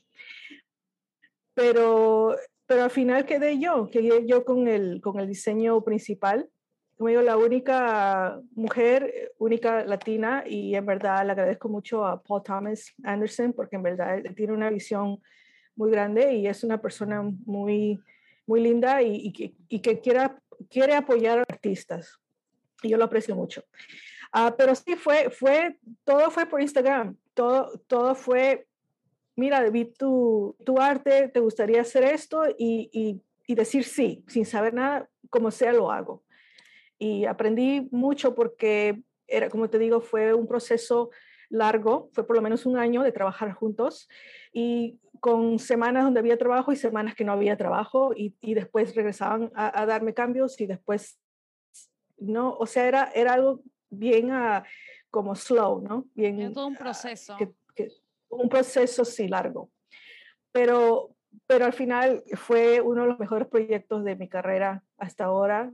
Pero 1.53 2.35
pero 2.67 2.83
al 2.83 2.91
final 2.91 3.25
quedé 3.25 3.59
yo, 3.59 3.89
quedé 3.89 4.25
yo 4.25 4.45
con 4.45 4.67
el, 4.67 5.01
con 5.01 5.19
el 5.19 5.27
diseño 5.27 5.83
principal 5.83 6.49
como 6.97 7.09
digo, 7.09 7.21
la 7.21 7.35
única 7.35 8.39
mujer, 8.55 9.33
única 9.37 9.83
latina, 9.83 10.43
y 10.47 10.75
en 10.75 10.85
verdad 10.85 11.25
le 11.25 11.33
agradezco 11.33 11.67
mucho 11.67 12.05
a 12.05 12.21
Paul 12.21 12.41
Thomas 12.41 12.93
Anderson 13.03 13.51
porque 13.51 13.75
en 13.75 13.83
verdad 13.83 14.23
tiene 14.35 14.53
una 14.53 14.69
visión 14.69 15.21
muy 15.75 15.91
grande 15.91 16.33
y 16.33 16.47
es 16.47 16.63
una 16.63 16.81
persona 16.81 17.21
muy, 17.21 17.99
muy 18.47 18.61
linda 18.61 19.01
y, 19.01 19.33
que, 19.33 19.53
y 19.67 19.79
que 19.79 19.99
quiera, 19.99 20.39
quiere 20.69 20.95
apoyar 20.95 21.39
a 21.39 21.45
artistas. 21.49 22.17
Y 22.81 22.89
yo 22.89 22.97
lo 22.97 23.03
aprecio 23.03 23.35
mucho. 23.35 23.65
Ah, 24.31 24.55
pero 24.57 24.73
sí, 24.73 24.95
fue, 24.95 25.29
fue, 25.29 25.77
todo 26.05 26.31
fue 26.31 26.45
por 26.45 26.61
Instagram, 26.61 27.17
todo, 27.33 27.77
todo 27.87 28.15
fue, 28.15 28.67
mira, 29.35 29.67
vi 29.69 29.85
tu, 29.85 30.55
tu 30.65 30.79
arte, 30.79 31.29
te 31.29 31.39
gustaría 31.39 31.81
hacer 31.81 32.03
esto 32.03 32.43
y, 32.57 32.89
y, 32.91 33.21
y 33.47 33.55
decir 33.55 33.83
sí, 33.83 34.23
sin 34.27 34.45
saber 34.45 34.73
nada, 34.73 35.09
como 35.29 35.51
sea 35.51 35.73
lo 35.73 35.91
hago. 35.91 36.23
Y 36.97 37.25
aprendí 37.25 37.87
mucho 37.91 38.35
porque 38.35 39.03
era, 39.27 39.49
como 39.49 39.69
te 39.69 39.79
digo, 39.79 40.01
fue 40.01 40.33
un 40.33 40.47
proceso 40.47 41.09
largo, 41.49 42.09
fue 42.13 42.25
por 42.25 42.35
lo 42.35 42.41
menos 42.41 42.65
un 42.65 42.77
año 42.77 43.03
de 43.03 43.11
trabajar 43.11 43.51
juntos 43.53 44.07
y 44.51 44.99
con 45.19 45.59
semanas 45.59 46.03
donde 46.03 46.19
había 46.19 46.37
trabajo 46.37 46.71
y 46.71 46.75
semanas 46.75 47.15
que 47.15 47.23
no 47.23 47.33
había 47.33 47.57
trabajo 47.57 48.13
y, 48.15 48.35
y 48.41 48.53
después 48.53 48.95
regresaban 48.95 49.51
a, 49.55 49.85
darme 49.85 50.13
cambios 50.13 50.59
y 50.59 50.65
después 50.65 51.19
no, 52.17 52.55
o 52.57 52.65
sea, 52.65 52.87
era, 52.87 53.11
era 53.13 53.33
algo 53.33 53.61
bien 53.89 54.31
uh, 54.31 54.63
como 55.09 55.35
slow, 55.35 55.81
¿no? 55.81 56.05
Bien, 56.13 56.53
todo 56.53 56.67
un 56.67 56.75
proceso. 56.75 57.37
Un 58.29 58.49
proceso 58.49 59.05
sí 59.05 59.27
largo. 59.27 59.71
Pero, 60.51 61.15
pero 61.47 61.65
al 61.65 61.73
final 61.73 62.23
fue 62.33 62.81
uno 62.81 63.03
de 63.03 63.07
los 63.09 63.19
mejores 63.19 63.47
proyectos 63.47 64.03
de 64.03 64.15
mi 64.15 64.29
carrera 64.29 64.83
hasta 64.97 65.25
ahora 65.25 65.71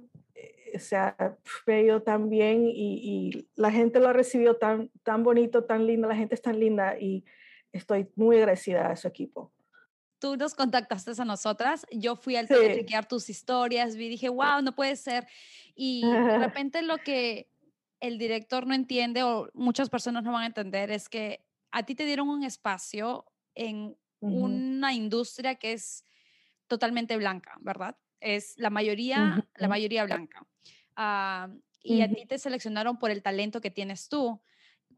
se 0.80 0.96
ha 0.96 1.38
ido 1.68 2.02
tan 2.02 2.30
bien 2.30 2.64
y, 2.68 3.48
la 3.56 3.72
gente 3.72 4.00
lo 4.00 4.10
ha 4.10 4.14
recibido 4.14 4.56
tan, 4.56 4.90
tan 5.04 5.24
bonito, 5.24 5.64
tan 5.64 5.86
lindo, 5.86 6.08
la 6.08 6.16
gente 6.16 6.36
es 6.36 6.42
tan 6.42 6.60
linda 6.60 6.98
y 7.00 7.24
estoy 7.72 8.10
muy 8.16 8.38
agradecida 8.38 8.90
a 8.90 8.96
su 8.96 9.08
equipo. 9.08 9.52
Tú 10.20 10.38
nos 10.38 10.54
contactaste 10.54 11.12
a 11.20 11.26
nosotras, 11.26 11.86
yo 11.92 12.16
fui 12.16 12.36
al 12.36 12.48
sí. 12.48 12.54
chequear 12.54 13.08
tus 13.08 13.30
historias, 13.30 13.96
vi, 13.96 14.10
dije, 14.10 14.30
wow, 14.30 14.62
no 14.64 14.76
puede 14.76 14.96
ser. 14.96 15.28
Y 15.76 16.04
de 16.06 16.38
repente 16.38 16.82
lo 16.84 16.98
que 16.98 17.48
el 18.00 18.18
director 18.18 18.68
no 18.68 18.74
entiende 18.74 19.24
o 19.24 19.50
muchas 19.54 19.90
personas 19.90 20.24
no 20.24 20.32
van 20.32 20.44
a 20.44 20.48
entender 20.48 20.92
es 20.92 21.10
que 21.10 21.44
a 21.72 21.84
ti 21.84 21.96
te 21.96 22.06
dieron 22.06 22.30
un 22.30 22.44
espacio 22.44 23.26
en 23.56 23.98
una 24.20 24.94
industria 24.94 25.56
que 25.56 25.74
es 25.74 26.06
totalmente 26.68 27.18
blanca, 27.18 27.58
¿verdad? 27.60 27.98
es 28.22 28.54
la 28.58 28.70
mayoría, 28.70 29.46
la 29.58 29.68
mayoría 29.68 30.06
blanca. 30.06 30.48
Ah, 30.96 31.50
y 31.84 32.02
a 32.02 32.14
ti 32.14 32.26
te 32.28 32.38
seleccionaron 32.38 33.00
por 33.00 33.10
el 33.10 33.24
talento 33.24 33.60
que 33.60 33.72
tienes 33.72 34.08
tú. 34.08 34.40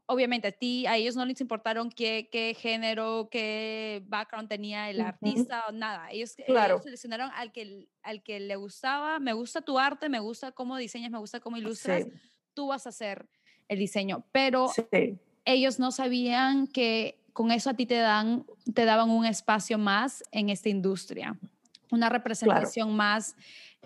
Obviamente 0.06 0.48
a 0.48 0.52
ti, 0.52 0.86
a 0.86 0.96
ellos 0.96 1.16
no 1.16 1.24
les 1.24 1.40
importaron 1.40 1.88
qué, 1.88 2.28
qué 2.30 2.54
género, 2.54 3.28
qué 3.30 4.02
background 4.06 4.50
tenía 4.50 4.90
el 4.90 5.00
artista 5.00 5.64
o 5.66 5.72
nada. 5.72 6.10
Ellos, 6.10 6.36
claro. 6.46 6.82
seleccionaron 6.82 7.30
al 7.34 7.52
que, 7.52 7.88
al 8.02 8.22
que 8.22 8.38
le 8.38 8.56
gustaba, 8.56 9.18
me 9.18 9.32
gusta 9.32 9.62
tu 9.62 9.78
arte, 9.78 10.10
me 10.10 10.20
gusta 10.20 10.52
cómo 10.52 10.76
diseñas, 10.76 11.10
me 11.10 11.18
gusta 11.18 11.40
cómo 11.40 11.56
ilustras, 11.56 12.06
tú 12.52 12.66
vas 12.66 12.84
a 12.84 12.90
hacer 12.90 13.26
el 13.68 13.78
diseño. 13.78 14.26
Pero 14.30 14.70
ellos 15.44 15.78
no 15.78 15.90
sabían 15.90 16.66
que 16.66 17.18
con 17.32 17.50
eso 17.50 17.70
a 17.70 17.74
ti 17.74 17.86
te, 17.86 17.96
dan, 17.96 18.44
te 18.72 18.84
daban 18.84 19.10
un 19.10 19.26
espacio 19.26 19.78
más 19.78 20.22
en 20.30 20.50
esta 20.50 20.68
industria 20.68 21.36
una 21.94 22.08
representación 22.08 22.94
más 22.94 23.36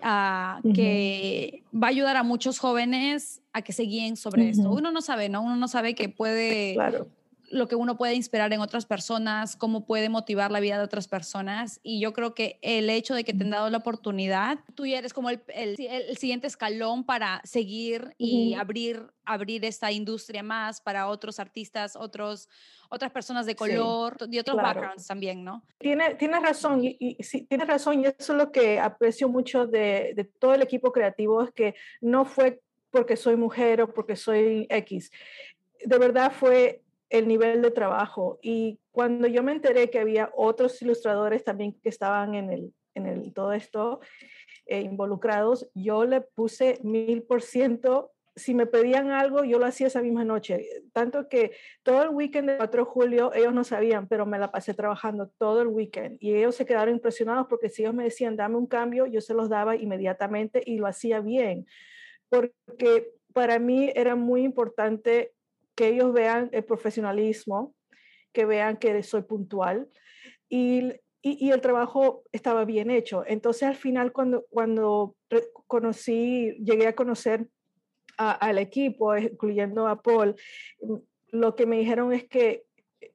ah, 0.01 0.59
que 0.73 1.63
va 1.73 1.87
a 1.87 1.89
ayudar 1.91 2.17
a 2.17 2.23
muchos 2.23 2.59
jóvenes 2.59 3.41
a 3.53 3.61
que 3.61 3.71
se 3.71 3.83
guíen 3.83 4.17
sobre 4.17 4.49
esto. 4.49 4.69
Uno 4.69 4.91
no 4.91 5.01
sabe, 5.01 5.29
¿no? 5.29 5.41
Uno 5.41 5.55
no 5.55 5.67
sabe 5.67 5.95
que 5.95 6.09
puede, 6.09 6.75
lo 7.51 7.67
que 7.67 7.75
uno 7.75 7.97
puede 7.97 8.13
inspirar 8.13 8.51
en 8.53 8.61
otras 8.61 8.85
personas, 8.85 9.55
cómo 9.55 9.85
puede 9.85 10.09
motivar 10.09 10.51
la 10.51 10.59
vida 10.59 10.77
de 10.77 10.83
otras 10.83 11.07
personas. 11.07 11.79
Y 11.83 11.99
yo 11.99 12.13
creo 12.13 12.33
que 12.33 12.59
el 12.61 12.89
hecho 12.89 13.15
de 13.15 13.23
que 13.23 13.33
te 13.33 13.43
han 13.43 13.49
dado 13.49 13.69
la 13.69 13.77
oportunidad, 13.77 14.59
tú 14.75 14.85
ya 14.85 14.99
eres 14.99 15.13
como 15.13 15.29
el, 15.29 15.41
el, 15.47 16.17
siguiente 16.17 16.47
escalón 16.47 17.03
para 17.03 17.41
seguir 17.43 18.13
y 18.17 18.53
abrir, 18.53 19.11
abrir 19.25 19.65
esta 19.65 19.91
industria 19.91 20.43
más 20.43 20.81
para 20.81 21.07
otros 21.07 21.39
artistas, 21.39 21.95
otros, 21.95 22.49
otras 22.89 23.11
personas 23.11 23.45
de 23.45 23.55
color 23.55 24.17
y 24.29 24.39
otros 24.39 24.57
backgrounds 24.57 25.07
también, 25.07 25.43
¿no? 25.43 25.63
Tienes 25.77 26.17
tiene 26.17 26.39
razón, 26.39 26.83
y, 26.83 26.97
y, 26.99 27.23
sí, 27.23 27.45
tienes 27.45 27.67
razón, 27.67 28.01
y 28.01 28.05
eso 28.05 28.33
es 28.33 28.37
lo 28.37 28.51
que 28.51 28.79
aprecio 28.79 29.27
mucho 29.29 29.65
de, 29.65 30.13
de 30.15 30.23
todo 30.23 30.53
el 30.53 30.61
equipo 30.61 30.91
creativo, 30.91 31.43
es 31.43 31.51
que 31.51 31.75
no 32.01 32.25
fue 32.25 32.61
porque 32.91 33.15
soy 33.15 33.35
mujer 33.35 33.81
o 33.81 33.93
porque 33.93 34.15
soy 34.15 34.65
X. 34.69 35.11
De 35.85 35.97
verdad 35.97 36.31
fue 36.31 36.81
el 37.09 37.27
nivel 37.27 37.61
de 37.61 37.71
trabajo. 37.71 38.39
Y 38.41 38.79
cuando 38.91 39.27
yo 39.27 39.43
me 39.43 39.51
enteré 39.51 39.89
que 39.89 39.99
había 39.99 40.31
otros 40.35 40.81
ilustradores 40.81 41.43
también 41.43 41.73
que 41.81 41.89
estaban 41.89 42.35
en, 42.35 42.51
el, 42.51 42.73
en 42.93 43.07
el, 43.07 43.33
todo 43.33 43.53
esto 43.53 43.99
eh, 44.65 44.81
involucrados, 44.81 45.69
yo 45.73 46.05
le 46.05 46.21
puse 46.21 46.79
mil 46.83 47.23
por 47.23 47.41
ciento. 47.41 48.11
Si 48.35 48.53
me 48.53 48.67
pedían 48.67 49.11
algo, 49.11 49.43
yo 49.43 49.59
lo 49.59 49.65
hacía 49.65 49.87
esa 49.87 50.01
misma 50.01 50.23
noche. 50.23 50.69
Tanto 50.93 51.27
que 51.27 51.51
todo 51.83 52.03
el 52.03 52.09
weekend 52.09 52.47
del 52.47 52.57
4 52.57 52.85
de 52.85 52.89
julio, 52.89 53.33
ellos 53.33 53.53
no 53.53 53.63
sabían, 53.63 54.07
pero 54.07 54.25
me 54.25 54.39
la 54.39 54.51
pasé 54.51 54.73
trabajando 54.73 55.29
todo 55.37 55.61
el 55.61 55.67
weekend. 55.67 56.17
Y 56.21 56.35
ellos 56.35 56.55
se 56.55 56.65
quedaron 56.65 56.93
impresionados 56.93 57.47
porque 57.49 57.69
si 57.69 57.81
ellos 57.81 57.95
me 57.95 58.03
decían, 58.03 58.37
dame 58.37 58.55
un 58.55 58.67
cambio, 58.67 59.07
yo 59.07 59.19
se 59.19 59.33
los 59.33 59.49
daba 59.49 59.75
inmediatamente 59.75 60.61
y 60.65 60.77
lo 60.77 60.87
hacía 60.87 61.19
bien. 61.19 61.65
Porque 62.29 63.11
para 63.33 63.59
mí 63.59 63.91
era 63.95 64.15
muy 64.15 64.43
importante 64.43 65.33
que 65.79 65.87
ellos 65.87 66.11
vean 66.11 66.49
el 66.51 66.65
profesionalismo, 66.65 67.73
que 68.33 68.43
vean 68.43 68.75
que 68.75 69.01
soy 69.01 69.21
puntual 69.21 69.87
y, 70.49 70.91
y, 71.21 71.51
el 71.51 71.61
trabajo 71.61 72.23
estaba 72.33 72.65
bien 72.65 72.91
hecho. 72.91 73.23
Entonces 73.25 73.63
al 73.63 73.77
final 73.77 74.11
cuando, 74.11 74.45
cuando 74.49 75.15
conocí, 75.67 76.53
llegué 76.61 76.87
a 76.87 76.97
conocer 76.97 77.47
al 78.17 78.57
equipo, 78.57 79.15
incluyendo 79.15 79.87
a 79.87 80.01
Paul, 80.01 80.35
lo 81.29 81.55
que 81.55 81.65
me 81.65 81.77
dijeron 81.77 82.11
es 82.11 82.27
que 82.27 82.65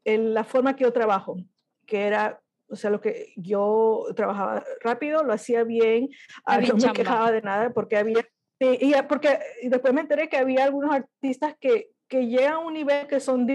la 0.06 0.44
forma 0.44 0.74
que 0.74 0.84
yo 0.84 0.92
trabajo, 0.94 1.36
que 1.84 2.06
era 2.06 2.40
o 2.68 2.76
sea, 2.76 2.88
lo 2.88 3.02
que 3.02 3.34
yo 3.36 4.06
trabajaba 4.16 4.64
rápido, 4.80 5.22
lo 5.22 5.34
hacía 5.34 5.64
bien, 5.64 6.08
ah, 6.46 6.62
no 6.62 6.76
me 6.76 6.92
quejaba 6.94 7.30
de 7.30 7.42
nada 7.42 7.74
porque 7.74 7.98
había, 7.98 8.26
y, 8.58 8.94
porque 9.06 9.38
y 9.60 9.68
después 9.68 9.92
me 9.92 10.00
enteré 10.00 10.30
que 10.30 10.38
había 10.38 10.64
algunos 10.64 10.94
artistas 10.94 11.54
que, 11.60 11.93
que 12.08 12.26
llegan 12.26 12.54
a 12.54 12.58
un 12.58 12.74
nivel 12.74 13.06
que 13.06 13.20
son 13.20 13.46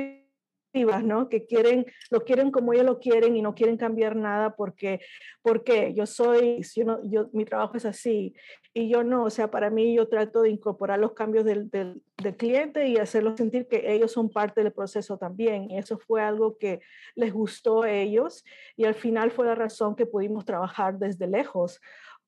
divas, 0.73 1.03
¿no? 1.03 1.29
Que 1.29 1.45
quieren, 1.45 1.85
lo 2.09 2.23
quieren 2.23 2.51
como 2.51 2.73
ellos 2.73 2.85
lo 2.85 2.99
quieren 2.99 3.35
y 3.35 3.41
no 3.41 3.55
quieren 3.55 3.77
cambiar 3.77 4.15
nada 4.15 4.55
porque, 4.55 4.99
porque 5.41 5.93
yo 5.93 6.05
soy, 6.05 6.61
yo 6.75 6.85
no, 6.85 6.99
yo, 7.09 7.29
mi 7.33 7.45
trabajo 7.45 7.77
es 7.77 7.85
así 7.85 8.35
y 8.73 8.89
yo 8.89 9.03
no, 9.03 9.23
o 9.23 9.29
sea, 9.29 9.49
para 9.49 9.69
mí 9.69 9.95
yo 9.95 10.07
trato 10.07 10.43
de 10.43 10.49
incorporar 10.49 10.99
los 10.99 11.13
cambios 11.13 11.43
del, 11.43 11.69
del, 11.69 12.01
del 12.17 12.37
cliente 12.37 12.87
y 12.87 12.97
hacerlos 12.97 13.37
sentir 13.37 13.67
que 13.67 13.91
ellos 13.91 14.11
son 14.11 14.29
parte 14.29 14.63
del 14.63 14.71
proceso 14.71 15.17
también. 15.17 15.71
Y 15.71 15.77
eso 15.77 15.97
fue 15.97 16.21
algo 16.21 16.57
que 16.57 16.81
les 17.15 17.33
gustó 17.33 17.83
a 17.83 17.91
ellos 17.91 18.45
y 18.75 18.85
al 18.85 18.95
final 18.95 19.31
fue 19.31 19.47
la 19.47 19.55
razón 19.55 19.95
que 19.95 20.05
pudimos 20.05 20.45
trabajar 20.45 20.99
desde 20.99 21.27
lejos 21.27 21.81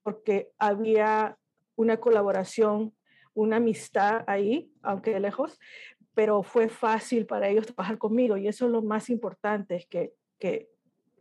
porque 0.04 0.50
había 0.58 1.38
una 1.76 1.98
colaboración 1.98 2.94
una 3.34 3.58
amistad 3.58 4.24
ahí, 4.28 4.72
aunque 4.82 5.12
de 5.12 5.20
lejos, 5.20 5.60
pero 6.14 6.44
fue 6.44 6.70
fácil 6.70 7.26
para 7.26 7.50
ellos 7.50 7.68
trabajar 7.68 7.98
conmigo 7.98 8.38
y 8.38 8.48
eso 8.48 8.66
es 8.66 8.72
lo 8.72 8.82
más 8.82 9.10
importante, 9.10 9.76
es 9.76 9.86
que, 9.86 10.14
que 10.40 10.70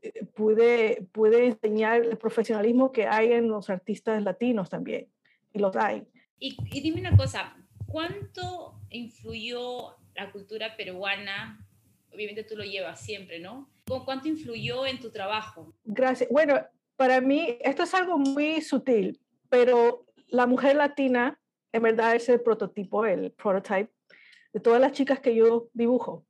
eh, 0.02 0.25
pude, 0.35 1.06
pude 1.12 1.47
enseñar 1.47 2.02
el 2.02 2.16
profesionalismo 2.16 2.92
que 2.92 3.06
hay 3.06 3.32
en 3.32 3.49
los 3.49 3.70
artistas 3.70 4.23
latinos 4.23 4.70
también, 4.70 5.09
y 5.52 5.59
los 5.59 5.76
hay. 5.76 6.06
Y, 6.38 6.56
y 6.73 6.80
dime 6.80 7.00
una 7.00 7.16
cosa, 7.16 7.56
¿cuánto 7.87 8.80
influyó 8.90 9.97
la 10.14 10.32
cultura 10.32 10.76
peruana? 10.76 11.66
Obviamente 12.12 12.44
tú 12.44 12.56
lo 12.56 12.64
llevas 12.64 13.00
siempre, 13.00 13.38
¿no? 13.38 13.70
¿Cuánto 14.04 14.28
influyó 14.28 14.87
en 14.87 15.00
tu 15.00 15.11
trabajo? 15.11 15.75
Gracias. 15.85 16.30
Bueno, 16.30 16.61
para 16.97 17.20
mí 17.20 17.59
esto 17.61 17.82
es 17.82 17.94
algo 17.94 18.18
muy 18.18 18.61
sutil, 18.61 19.20
pero 19.49 20.06
la 20.28 20.47
mujer 20.47 20.76
latina 20.76 21.40
en 21.73 21.82
verdad 21.82 22.14
es 22.14 22.28
el 22.28 22.40
prototipo, 22.40 23.04
el 23.04 23.32
prototype 23.32 23.90
de 24.52 24.61
todas 24.61 24.80
las 24.80 24.92
chicas 24.92 25.21
que 25.21 25.35
yo 25.35 25.69
dibujo. 25.73 26.25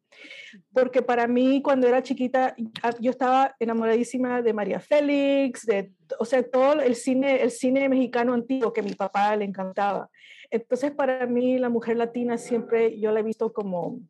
Porque 0.72 1.02
para 1.02 1.26
mí, 1.26 1.62
cuando 1.62 1.86
era 1.86 2.02
chiquita, 2.02 2.54
ah, 2.82 2.94
yo 3.00 3.10
estaba 3.10 3.54
enamoradísima 3.58 4.42
de 4.42 4.52
María 4.52 4.80
Félix, 4.80 5.64
de, 5.66 5.92
o 6.18 6.24
sea, 6.24 6.42
todo 6.42 6.80
el 6.80 6.94
cine, 6.96 7.42
el 7.42 7.50
cine 7.50 7.88
mexicano 7.88 8.34
antiguo 8.34 8.72
que 8.72 8.80
a 8.80 8.84
mi 8.84 8.94
papá 8.94 9.34
le 9.36 9.44
encantaba. 9.44 10.10
Entonces, 10.50 10.90
para 10.90 11.26
mí, 11.26 11.58
la 11.58 11.68
mujer 11.68 11.96
latina 11.96 12.36
siempre 12.36 12.98
yo 12.98 13.12
la 13.12 13.20
he 13.20 13.22
visto 13.22 13.52
como, 13.52 14.00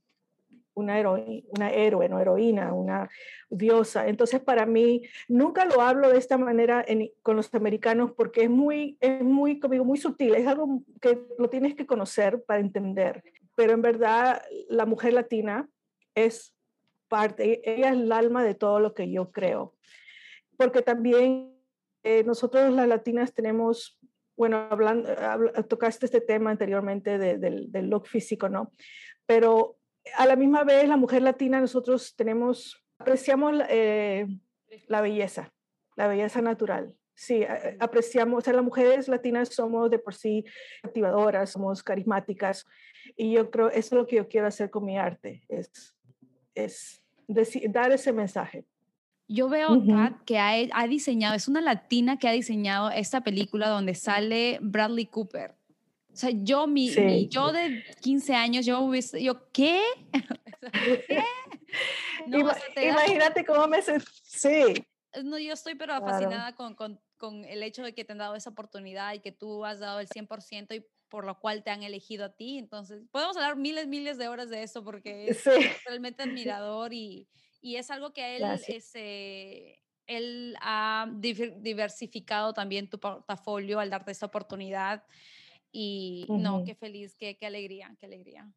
una, 0.75 1.01
una 1.01 1.71
héroe, 1.71 2.09
no 2.09 2.21
heroína, 2.21 2.73
una 2.73 3.09
diosa. 3.49 4.09
Entonces, 4.09 4.41
para 4.41 4.67
mí, 4.67 5.03
nunca 5.29 5.65
lo 5.65 5.81
hablo 5.81 6.11
de 6.11 6.19
esta 6.19 6.39
manera 6.39 6.85
con 7.23 7.37
los 7.37 7.53
americanos 7.55 8.13
porque 8.17 8.45
es 8.45 8.51
muy, 8.51 8.97
es 9.01 9.23
muy, 9.23 9.61
como 9.61 9.85
muy 9.85 9.99
sutil, 9.99 10.35
es 10.35 10.47
algo 10.47 10.83
que 11.01 11.21
lo 11.39 11.49
tienes 11.49 11.75
que 11.75 11.87
conocer 11.87 12.43
para 12.45 12.61
entender. 12.61 13.23
Pero 13.57 13.73
en 13.73 13.83
verdad, 13.83 14.43
la 14.69 14.87
mujer 14.87 15.13
latina 15.13 15.69
es 16.15 16.55
parte, 17.09 17.61
ella 17.65 17.89
es 17.89 17.95
el 17.95 18.13
alma 18.13 18.45
de 18.45 18.55
todo 18.55 18.81
lo 18.81 18.95
que 18.95 19.11
yo 19.11 19.31
creo. 19.31 19.75
Porque 20.57 20.83
también 20.83 21.55
eh, 22.03 22.25
nosotros 22.25 22.73
las 22.73 22.89
latinas 22.89 23.35
tenemos 23.35 24.01
bueno, 24.41 24.69
hablando, 24.71 25.11
tocaste 25.69 26.07
este 26.07 26.23
tema 26.23 26.51
anteriormente 26.51 27.19
del, 27.19 27.91
look 27.91 28.07
físico, 28.07 28.49
¿no? 28.49 28.73
Pero 29.27 29.77
a 30.17 30.27
la 30.27 30.37
misma 30.37 30.65
vez, 30.65 30.89
la 30.89 30.97
mujer 30.97 31.23
latina, 31.23 31.61
nosotros 31.61 32.15
tenemos, 32.17 32.83
apreciamos 32.99 33.55
eh, 33.69 34.27
la 34.87 35.01
belleza, 35.01 35.53
la 35.97 36.07
belleza 36.07 36.41
natural. 36.41 36.95
Sí, 37.15 37.45
apreciamos, 37.79 38.39
o 38.39 38.41
sea, 38.41 38.55
las 38.55 38.65
mujeres 38.65 39.07
latinas 39.07 39.51
somos 39.51 39.91
de 39.91 39.99
por 39.99 40.15
sí 40.15 40.45
activadoras, 40.83 41.51
somos 41.51 41.83
carismáticas 41.83 42.65
y 43.15 43.33
yo 43.33 43.51
creo, 43.51 43.69
eso 43.69 43.79
es 43.79 43.93
lo 43.93 44.07
que 44.07 44.17
yo 44.17 44.29
quiero 44.29 44.47
hacer 44.47 44.71
con 44.71 44.87
mi 44.87 44.97
arte, 44.97 45.45
es, 45.49 45.95
es 46.55 47.03
dar 47.69 47.93
ese 47.93 48.15
mensaje. 48.15 48.65
Yo 49.29 49.49
veo 49.49 49.69
Kat 49.87 50.25
que 50.25 50.39
ha, 50.39 50.55
ha, 50.73 50.87
diseñado, 50.89 51.37
es 51.37 51.47
una 51.47 51.61
latina 51.61 52.19
que 52.19 52.27
ha 52.27 52.33
diseñado 52.33 52.91
esta 52.91 53.21
película 53.21 53.69
donde 53.69 53.95
sale 53.95 54.59
Bradley 54.61 55.07
Cooper. 55.07 55.60
O 56.13 56.17
sea, 56.17 56.31
yo, 56.33 56.67
mi, 56.67 57.29
yo 57.29 57.53
de 57.53 57.85
15 58.01 58.35
años, 58.35 58.67
yo 58.67 58.81
hubiese, 58.81 59.23
yo, 59.23 59.51
¿qué? 59.53 59.81
¿Qué? 61.07 61.25
imagínate 62.83 63.45
cómo 63.45 63.67
me 63.69 63.81
sí. 63.83 64.75
No, 65.25 65.39
yo 65.39 65.53
estoy 65.53 65.75
pero 65.75 65.99
fascinada 66.01 66.55
con, 66.55 66.75
con, 66.75 67.01
con, 67.17 67.45
el 67.45 67.63
hecho 67.63 67.83
de 67.83 67.95
que 67.95 68.05
te 68.05 68.13
han 68.13 68.19
dado 68.19 68.37
esa 68.37 68.51
oportunidad 68.51 69.15
y 69.15 69.21
que 69.21 69.33
tú 69.33 69.65
has 69.65 69.81
dado 69.81 70.01
el 70.01 70.09
100% 70.09 70.75
y 70.77 70.85
por 71.09 71.25
lo 71.25 71.39
cual 71.39 71.65
te 71.65 71.71
han 71.71 71.83
elegido 71.83 72.27
a 72.27 72.37
ti. 72.37 72.59
Entonces, 72.59 73.03
podemos 73.11 73.37
hablar 73.37 73.57
miles, 73.57 73.89
miles 73.89 74.19
de 74.19 74.29
horas 74.29 74.49
de 74.51 74.63
eso 74.63 74.85
porque 74.85 75.29
es 75.29 75.45
realmente 75.87 76.23
admirador 76.23 76.93
y, 76.93 77.29
y 77.61 77.77
es 77.77 77.91
algo 77.91 78.13
que 78.13 78.37
él, 78.37 78.45
ese, 78.69 79.83
él 80.07 80.57
ha 80.61 81.09
diversificado 81.11 82.53
también 82.53 82.89
tu 82.89 82.99
portafolio 82.99 83.81
al 83.81 83.91
darte 83.91 84.13
esta 84.13 84.27
oportunidad. 84.27 85.05
Y 85.73 86.27
no, 86.29 86.65
qué 86.65 86.75
feliz, 86.75 87.15
qué, 87.17 87.37
qué 87.37 87.47
alegría, 87.47 87.95
qué 87.99 88.07
alegría. 88.07 88.53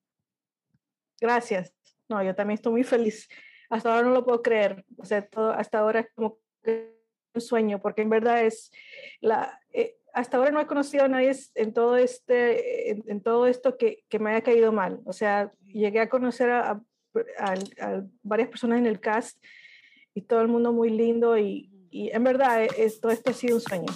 Gracias. 1.19 1.73
No, 2.09 2.21
yo 2.23 2.35
también 2.35 2.55
estoy 2.55 2.71
muy 2.73 2.83
feliz. 2.83 3.29
Hasta 3.69 3.93
ahora 3.93 4.07
no 4.07 4.13
lo 4.13 4.25
puedo 4.25 4.41
creer. 4.41 4.85
O 4.97 5.05
sea, 5.05 5.25
todo, 5.25 5.51
hasta 5.51 5.79
ahora 5.79 6.01
es 6.01 6.07
como 6.13 6.39
un 6.65 7.41
sueño, 7.41 7.81
porque 7.81 8.01
en 8.01 8.09
verdad 8.09 8.45
es 8.45 8.71
la... 9.21 9.59
Eh, 9.71 9.97
hasta 10.13 10.37
ahora 10.37 10.51
no 10.51 10.61
he 10.61 10.67
conocido 10.67 11.05
a 11.05 11.07
nadie 11.07 11.35
en 11.55 11.73
todo, 11.73 11.97
este, 11.97 12.91
en, 12.91 13.21
todo 13.21 13.47
esto 13.47 13.77
que, 13.77 14.03
que, 14.09 14.19
me 14.19 14.29
haya 14.29 14.43
caído 14.43 14.71
mal. 14.71 15.01
O 15.05 15.13
sea, 15.13 15.51
llegué 15.65 16.01
a 16.01 16.09
conocer 16.09 16.51
a, 16.51 16.83
a, 17.39 18.03
varias 18.21 18.49
personas 18.49 18.77
en 18.77 18.85
el 18.85 18.99
cast 18.99 19.43
y 20.13 20.21
todo 20.21 20.41
el 20.41 20.49
mundo 20.49 20.71
muy 20.71 20.91
lindo 20.91 21.35
y, 21.35 21.71
y 21.89 22.11
en 22.11 22.23
verdad 22.23 22.63
esto, 22.77 23.09
esto 23.09 23.31
ha 23.31 23.33
sido 23.33 23.55
un 23.55 23.61
sueño. 23.61 23.91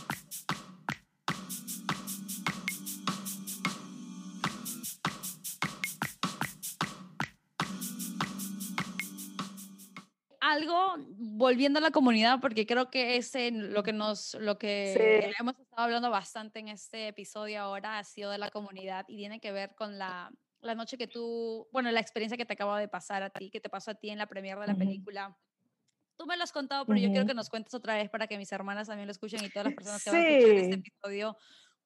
Algo 10.57 10.95
volviendo 11.17 11.79
a 11.79 11.81
la 11.81 11.91
comunidad 11.91 12.39
porque 12.41 12.65
creo 12.65 12.89
que 12.89 13.17
es 13.17 13.33
lo 13.51 13.83
que 13.83 13.93
nos 13.93 14.35
lo 14.35 14.57
que 14.57 15.33
hemos 15.39 15.57
estado 15.59 15.83
hablando 15.83 16.09
bastante 16.09 16.59
en 16.59 16.67
este 16.67 17.07
episodio 17.07 17.61
ahora 17.61 17.99
ha 17.99 18.03
sido 18.03 18.31
de 18.31 18.37
la 18.37 18.49
comunidad 18.49 19.05
y 19.07 19.17
tiene 19.17 19.39
que 19.39 19.51
ver 19.51 19.75
con 19.75 19.97
la 19.97 20.31
la 20.61 20.75
noche 20.75 20.97
que 20.97 21.07
tú, 21.07 21.67
bueno, 21.71 21.91
la 21.91 21.99
experiencia 21.99 22.37
que 22.37 22.45
te 22.45 22.53
acaba 22.53 22.79
de 22.79 22.87
pasar 22.87 23.23
a 23.23 23.29
ti, 23.29 23.49
que 23.49 23.59
te 23.59 23.69
pasó 23.69 23.91
a 23.91 23.95
ti 23.95 24.09
en 24.09 24.17
la 24.17 24.27
premiere 24.27 24.59
de 24.59 24.67
la 24.67 24.75
película. 24.75 25.37
Tú 26.17 26.25
me 26.25 26.35
lo 26.35 26.43
has 26.43 26.51
contado, 26.51 26.85
pero 26.85 26.99
yo 26.99 27.09
quiero 27.09 27.25
que 27.27 27.35
nos 27.35 27.49
cuentes 27.49 27.73
otra 27.73 27.95
vez 27.95 28.09
para 28.09 28.27
que 28.27 28.37
mis 28.37 28.51
hermanas 28.51 28.87
también 28.87 29.07
lo 29.07 29.11
escuchen 29.11 29.43
y 29.43 29.49
todas 29.49 29.65
las 29.65 29.75
personas 29.75 30.03
que 30.03 30.09
van 30.09 30.19
a 30.19 30.27
escuchar 30.27 30.57
este 30.57 30.75
episodio, 30.75 31.37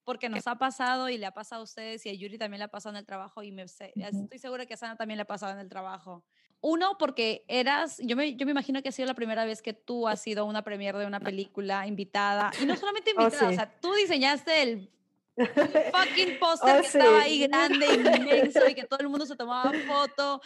porque 0.04 0.30
nos 0.30 0.48
ha 0.48 0.56
pasado 0.58 1.10
y 1.10 1.18
le 1.18 1.26
ha 1.26 1.34
pasado 1.34 1.62
a 1.62 1.64
ustedes 1.64 2.06
y 2.06 2.10
a 2.10 2.14
Yuri 2.14 2.38
también 2.38 2.60
le 2.60 2.66
ha 2.66 2.70
pasado 2.70 2.96
en 2.96 3.00
el 3.00 3.06
trabajo 3.06 3.44
y 3.44 3.52
me, 3.52 3.64
estoy 3.64 4.40
segura 4.40 4.66
que 4.66 4.74
a 4.74 4.78
Sana 4.78 4.96
también 4.96 5.18
le 5.18 5.24
ha 5.24 5.28
pasado 5.28 5.52
en 5.52 5.60
el 5.60 5.70
trabajo. 5.70 6.24
Uno, 6.62 6.98
porque 7.00 7.44
eras, 7.48 7.98
yo 8.04 8.16
me, 8.16 8.36
yo 8.36 8.46
me 8.46 8.52
imagino 8.52 8.84
que 8.84 8.90
ha 8.90 8.92
sido 8.92 9.08
la 9.08 9.16
primera 9.16 9.46
vez 9.46 9.64
que 9.64 9.74
tú 9.74 10.08
has 10.08 10.22
sido 10.22 10.46
una 10.46 10.64
premiere 10.64 11.00
de 11.00 11.08
una 11.08 11.20
película 11.20 11.88
invitada, 11.88 12.52
y 12.62 12.66
no 12.66 12.76
solamente 12.78 13.14
oh, 13.18 13.22
invitada, 13.24 13.50
o 13.50 13.54
sea, 13.54 13.80
tú 13.80 13.94
diseñaste 13.96 14.62
el 14.62 14.90
fucking 15.36 16.38
póster 16.40 16.78
oh, 16.78 16.82
que 16.82 16.88
estaba 16.88 17.22
ahí 17.22 17.48
grande, 17.48 17.86
inmenso 17.94 18.68
y 18.68 18.76
que 18.76 18.84
todo 18.84 19.00
el 19.00 19.10
mundo 19.10 19.26
se 19.26 19.36
tomaba 19.36 19.72
foto. 19.88 20.42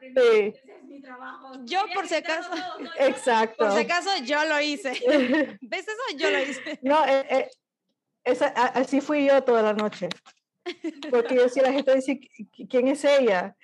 Sí. 0.00 0.54
Yo 1.64 1.80
por 1.94 2.06
si 2.06 2.14
acaso, 2.14 2.50
exacto. 2.98 3.66
Por 3.66 3.72
si 3.72 3.80
acaso 3.80 4.10
yo 4.24 4.44
lo 4.44 4.60
hice. 4.60 4.90
¿Ves 5.60 5.86
eso? 5.88 6.16
Yo 6.16 6.30
lo 6.30 6.42
hice. 6.42 6.78
No, 6.82 7.04
eh, 7.06 7.50
eh, 8.24 8.38
así 8.74 9.00
fui 9.00 9.26
yo 9.26 9.42
toda 9.42 9.62
la 9.62 9.72
noche. 9.74 10.08
Porque 11.10 11.34
yo 11.34 11.42
decía, 11.44 11.62
la 11.62 11.72
gente 11.72 11.94
dice, 11.94 12.20
¿quién 12.68 12.88
es 12.88 13.04
ella? 13.04 13.56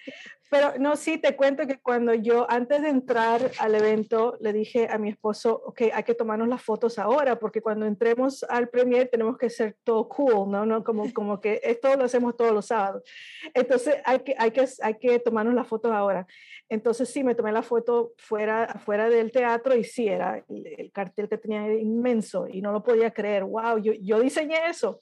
Pero 0.49 0.75
no, 0.79 0.95
sí, 0.95 1.19
te 1.19 1.35
cuento 1.35 1.67
que 1.67 1.79
cuando 1.79 2.15
yo, 2.15 2.47
antes 2.49 2.81
de 2.83 2.89
entrar 2.89 3.51
al 3.59 3.75
evento, 3.75 4.37
le 4.41 4.53
dije 4.53 4.87
a 4.89 4.97
mi 4.97 5.09
esposo, 5.09 5.61
ok, 5.67 5.83
hay 5.93 6.05
que 6.05 6.15
tomarnos 6.15 6.47
las 6.47 6.63
fotos 6.63 6.99
ahora, 7.01 7.39
porque 7.39 7.61
cuando 7.61 7.85
entremos 7.85 8.45
al 8.45 8.69
premier 8.69 9.09
tenemos 9.09 9.37
que 9.39 9.51
ser 9.51 9.77
todo 9.83 10.09
cool, 10.09 10.51
¿no? 10.51 10.65
no 10.65 10.85
como, 10.85 11.13
como 11.13 11.41
que 11.41 11.61
esto 11.65 11.95
lo 11.97 12.05
hacemos 12.05 12.37
todos 12.37 12.53
los 12.53 12.67
sábados. 12.67 13.03
Entonces 13.55 13.97
hay 14.05 14.21
que, 14.21 14.37
hay 14.39 14.53
que, 14.53 14.65
hay 14.83 14.95
que 14.95 15.19
tomarnos 15.19 15.55
las 15.55 15.67
fotos 15.67 15.91
ahora. 15.91 16.27
Entonces 16.69 17.09
sí, 17.09 17.25
me 17.25 17.35
tomé 17.35 17.51
la 17.51 17.63
foto 17.63 18.13
fuera, 18.17 18.81
fuera 18.85 19.09
del 19.09 19.33
teatro 19.33 19.75
y 19.77 19.83
sí, 19.83 20.07
era 20.07 20.45
el, 20.49 20.91
cartel 20.93 21.29
que 21.29 21.39
tenía 21.39 21.73
inmenso 21.75 22.47
y 22.49 22.61
no 22.61 22.71
lo 22.71 22.83
podía 22.83 23.11
creer. 23.13 23.45
¡Wow! 23.45 23.79
Yo, 23.79 23.93
yo 23.95 24.21
diseñé 24.21 24.69
eso. 24.69 25.01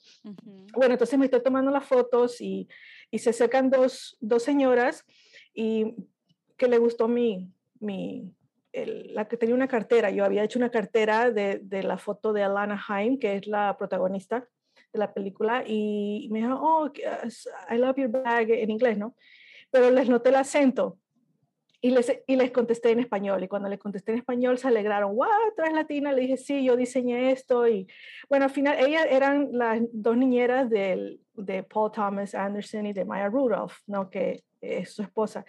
Bueno, 0.73 0.93
entonces 0.93 1.17
me 1.17 1.25
estoy 1.25 1.41
tomando 1.41 1.71
las 1.71 1.85
fotos 1.85 2.41
y, 2.41 2.67
y 3.11 3.19
se 3.19 3.29
acercan 3.29 3.69
dos, 3.69 4.17
dos 4.19 4.43
señoras 4.43 5.05
y 5.55 5.95
que 6.57 6.67
le 6.67 6.77
gustó 6.77 7.07
mi, 7.07 7.49
mi 7.79 8.35
la 8.83 9.27
que 9.27 9.37
tenía 9.37 9.55
una 9.55 9.67
cartera. 9.67 10.09
Yo 10.09 10.25
había 10.25 10.43
hecho 10.43 10.59
una 10.59 10.69
cartera 10.69 11.31
de, 11.31 11.59
de, 11.63 11.83
la 11.83 11.97
foto 11.97 12.33
de 12.33 12.43
Alana 12.43 12.83
Haim, 12.87 13.17
que 13.17 13.37
es 13.37 13.47
la 13.47 13.77
protagonista 13.77 14.47
de 14.91 14.99
la 14.99 15.13
película, 15.13 15.63
y 15.65 16.27
me 16.31 16.39
dijo, 16.39 16.55
oh, 16.61 16.91
I 17.69 17.77
love 17.77 17.95
your 17.97 18.09
bag, 18.09 18.51
en 18.51 18.69
inglés, 18.69 18.97
¿no? 18.97 19.15
Pero 19.71 19.89
les 19.91 20.09
noté 20.09 20.29
el 20.29 20.35
acento. 20.35 20.99
Y 21.81 21.91
les, 21.91 22.11
y 22.25 22.35
les 22.35 22.51
contesté 22.51 22.91
en 22.91 22.99
español. 22.99 23.43
Y 23.43 23.47
cuando 23.47 23.69
les 23.69 23.79
contesté 23.79 24.11
en 24.11 24.17
español 24.17 24.57
se 24.57 24.67
alegraron. 24.67 25.15
¡Wow! 25.15 25.53
¿Traes 25.55 25.73
latina? 25.73 26.11
Le 26.11 26.21
dije, 26.21 26.37
sí, 26.37 26.63
yo 26.63 26.75
diseñé 26.75 27.31
esto. 27.31 27.67
Y 27.67 27.87
bueno, 28.27 28.45
al 28.45 28.51
final, 28.51 28.77
ellas 28.79 29.05
eran 29.09 29.49
las 29.51 29.81
dos 29.91 30.17
niñeras 30.17 30.69
del, 30.69 31.21
de 31.37 31.63
Paul 31.63 31.91
Thomas 31.91 32.35
Anderson 32.35 32.87
y 32.87 32.93
de 32.93 33.05
Maya 33.05 33.29
Rudolph, 33.29 33.77
¿no? 33.87 34.09
Que 34.09 34.43
es 34.61 34.93
su 34.93 35.01
esposa. 35.01 35.45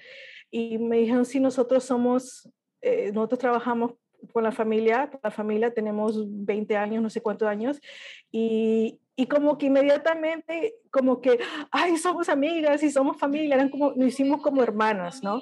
Y 0.51 0.79
me 0.79 0.99
dijeron, 0.99 1.25
sí, 1.25 1.41
nosotros 1.41 1.85
somos, 1.85 2.49
eh, 2.81 3.11
nosotros 3.13 3.41
trabajamos 3.41 3.95
con 4.33 4.43
la 4.43 4.53
familia, 4.53 5.11
la 5.23 5.31
familia 5.31 5.73
tenemos 5.73 6.17
20 6.27 6.77
años, 6.77 7.03
no 7.03 7.11
sé 7.11 7.21
cuántos 7.21 7.49
años, 7.49 7.81
y, 8.31 9.01
y 9.15 9.27
como 9.27 9.59
que 9.59 9.67
inmediatamente, 9.67 10.75
como 10.91 11.21
que, 11.21 11.39
ay, 11.71 11.97
somos 11.97 12.29
amigas 12.29 12.83
y 12.83 12.91
somos 12.91 13.19
familia, 13.19 13.57
eran 13.57 13.69
como, 13.69 13.93
nos 13.93 14.09
hicimos 14.09 14.41
como 14.43 14.63
hermanas, 14.63 15.23
¿no? 15.23 15.41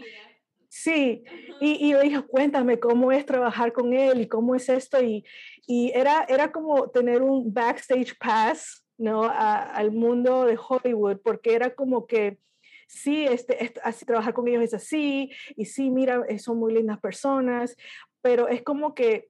Sí, 0.69 1.23
y, 1.61 1.87
y 1.87 1.93
yo 1.93 2.01
dije, 2.01 2.23
cuéntame 2.23 2.81
cómo 2.81 3.13
es 3.13 3.25
trabajar 3.25 3.73
con 3.73 3.93
él 3.93 4.23
y 4.23 4.29
cómo 4.29 4.55
es 4.55 4.69
esto, 4.69 5.03
y, 5.03 5.25
y 5.67 5.93
era, 5.95 6.25
era 6.29 6.51
como 6.51 6.89
tener 6.89 7.23
un 7.23 7.53
backstage 7.53 8.17
pass, 8.19 8.84
¿no? 8.99 9.25
al 9.25 9.91
mundo 9.91 10.45
de 10.45 10.59
Hollywood, 10.59 11.19
porque 11.23 11.55
era 11.55 11.75
como 11.75 12.07
que 12.07 12.39
sí, 12.87 13.25
este, 13.25 13.73
así 13.83 14.05
trabajar 14.05 14.35
con 14.35 14.47
ellos 14.49 14.63
es 14.63 14.75
así, 14.75 15.31
y 15.57 15.65
sí, 15.65 15.91
mira, 15.91 16.25
eh, 16.29 16.39
son 16.39 16.59
muy 16.59 16.73
lindas 16.73 17.01
personas, 17.01 17.77
pero 18.23 18.49
es 18.49 18.63
como 18.63 18.95
que 18.95 19.29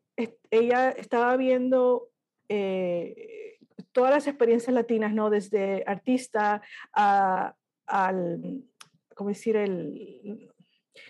ella 0.51 0.91
estaba 0.91 1.37
viendo 1.37 2.09
eh, 2.49 3.59
todas 3.93 4.11
las 4.11 4.27
experiencias 4.27 4.75
latinas, 4.75 5.13
¿no? 5.13 5.31
Desde 5.31 5.83
artista 5.87 6.63
a, 6.93 7.55
al, 7.87 8.63
¿cómo 9.15 9.31
decir? 9.31 9.57
El, 9.57 10.51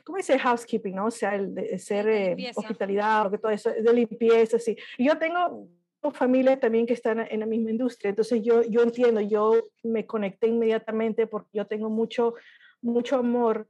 ¿cómo 0.04 0.16
dice 0.16 0.38
housekeeping, 0.38 0.94
no? 0.94 1.06
O 1.06 1.10
sea, 1.10 1.34
el 1.34 1.54
de 1.54 1.78
ser 1.78 2.08
eh, 2.08 2.52
hospitalidad, 2.54 3.26
o 3.26 3.30
que 3.30 3.38
todo 3.38 3.52
eso, 3.52 3.70
de 3.70 3.92
limpieza, 3.92 4.58
sí. 4.58 4.76
Yo 4.98 5.18
tengo 5.18 5.68
familias 6.12 6.60
también 6.60 6.86
que 6.86 6.92
están 6.92 7.20
en 7.20 7.40
la 7.40 7.46
misma 7.46 7.70
industria. 7.70 8.10
Entonces 8.10 8.42
yo, 8.42 8.62
yo 8.62 8.82
entiendo, 8.82 9.20
yo 9.20 9.68
me 9.82 10.06
conecté 10.06 10.48
inmediatamente 10.48 11.26
porque 11.26 11.50
yo 11.52 11.66
tengo 11.66 11.90
mucho, 11.90 12.34
mucho 12.82 13.16
amor 13.16 13.68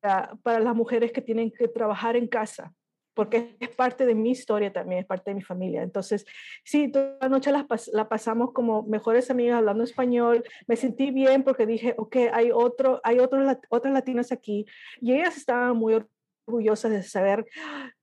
para 0.00 0.60
las 0.60 0.74
mujeres 0.74 1.12
que 1.12 1.20
tienen 1.20 1.50
que 1.50 1.68
trabajar 1.68 2.16
en 2.16 2.28
casa, 2.28 2.72
porque 3.14 3.56
es 3.58 3.68
parte 3.70 4.06
de 4.06 4.14
mi 4.14 4.30
historia 4.30 4.72
también, 4.72 5.00
es 5.00 5.06
parte 5.06 5.30
de 5.30 5.34
mi 5.34 5.42
familia. 5.42 5.82
Entonces, 5.82 6.24
sí, 6.64 6.90
toda 6.90 7.18
la 7.20 7.28
noche 7.28 7.50
la, 7.50 7.66
la 7.92 8.08
pasamos 8.08 8.52
como 8.52 8.84
mejores 8.84 9.30
amigas 9.30 9.58
hablando 9.58 9.82
español. 9.82 10.44
Me 10.68 10.76
sentí 10.76 11.10
bien 11.10 11.42
porque 11.42 11.66
dije, 11.66 11.94
ok, 11.98 12.16
hay, 12.32 12.50
otro, 12.52 13.00
hay 13.02 13.18
otros, 13.18 13.56
otras 13.70 13.92
latinas 13.92 14.30
aquí. 14.30 14.66
Y 15.00 15.14
ellas 15.14 15.36
estaban 15.36 15.76
muy 15.76 15.94
orgullosas 15.94 16.17
de 16.48 17.02
saber, 17.02 17.46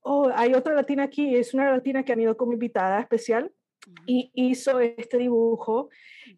oh, 0.02 0.30
hay 0.34 0.54
otra 0.54 0.74
latina 0.74 1.04
aquí, 1.04 1.36
es 1.36 1.54
una 1.54 1.72
latina 1.72 2.04
que 2.04 2.14
han 2.14 2.22
ido 2.22 2.38
como 2.38 2.54
invitada 2.54 3.00
especial 3.00 3.52
y 4.06 4.32
hizo 4.34 4.80
este 4.80 5.18
dibujo 5.18 5.90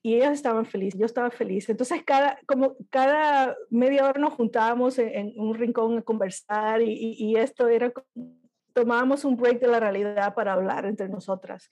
y 0.01 0.15
ellas 0.15 0.33
estaban 0.33 0.65
felices, 0.65 0.99
yo 0.99 1.05
estaba 1.05 1.31
feliz. 1.31 1.69
Entonces, 1.69 2.03
cada, 2.05 2.39
como 2.45 2.75
cada 2.89 3.55
media 3.69 4.05
hora 4.05 4.19
nos 4.19 4.33
juntábamos 4.33 4.99
en, 4.99 5.33
un 5.37 5.55
rincón 5.55 5.97
a 5.97 6.01
conversar 6.01 6.81
y, 6.81 7.15
y, 7.17 7.35
esto 7.35 7.67
era, 7.67 7.91
tomábamos 8.73 9.23
un 9.23 9.37
break 9.37 9.59
de 9.59 9.67
la 9.67 9.79
realidad 9.79 10.33
para 10.33 10.53
hablar 10.53 10.85
entre 10.85 11.09
nosotras. 11.09 11.69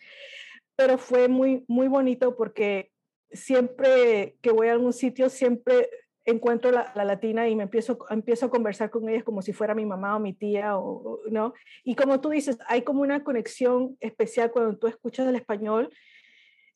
Pero 0.75 0.97
fue 0.97 1.27
muy, 1.27 1.63
muy 1.67 1.87
bonito 1.87 2.35
porque 2.35 2.91
siempre 3.31 4.37
que 4.41 4.51
voy 4.51 4.67
a 4.67 4.73
algún 4.73 4.93
sitio, 4.93 5.29
siempre 5.29 5.89
encuentro 6.25 6.71
la, 6.71 6.91
la, 6.95 7.05
latina 7.05 7.47
y 7.47 7.55
me 7.55 7.63
empiezo, 7.63 7.99
empiezo 8.09 8.47
a 8.47 8.49
conversar 8.49 8.89
con 8.89 9.07
ellas 9.07 9.23
como 9.23 9.41
si 9.41 9.53
fuera 9.53 9.75
mi 9.75 9.85
mamá 9.85 10.15
o 10.15 10.19
mi 10.19 10.33
tía, 10.33 10.77
o, 10.77 11.21
¿no? 11.29 11.53
Y 11.83 11.95
como 11.95 12.19
tú 12.19 12.29
dices, 12.29 12.57
hay 12.67 12.81
como 12.81 13.01
una 13.01 13.23
conexión 13.23 13.95
especial 13.99 14.51
cuando 14.51 14.77
tú 14.77 14.87
escuchas 14.87 15.27
el 15.27 15.35
español, 15.35 15.93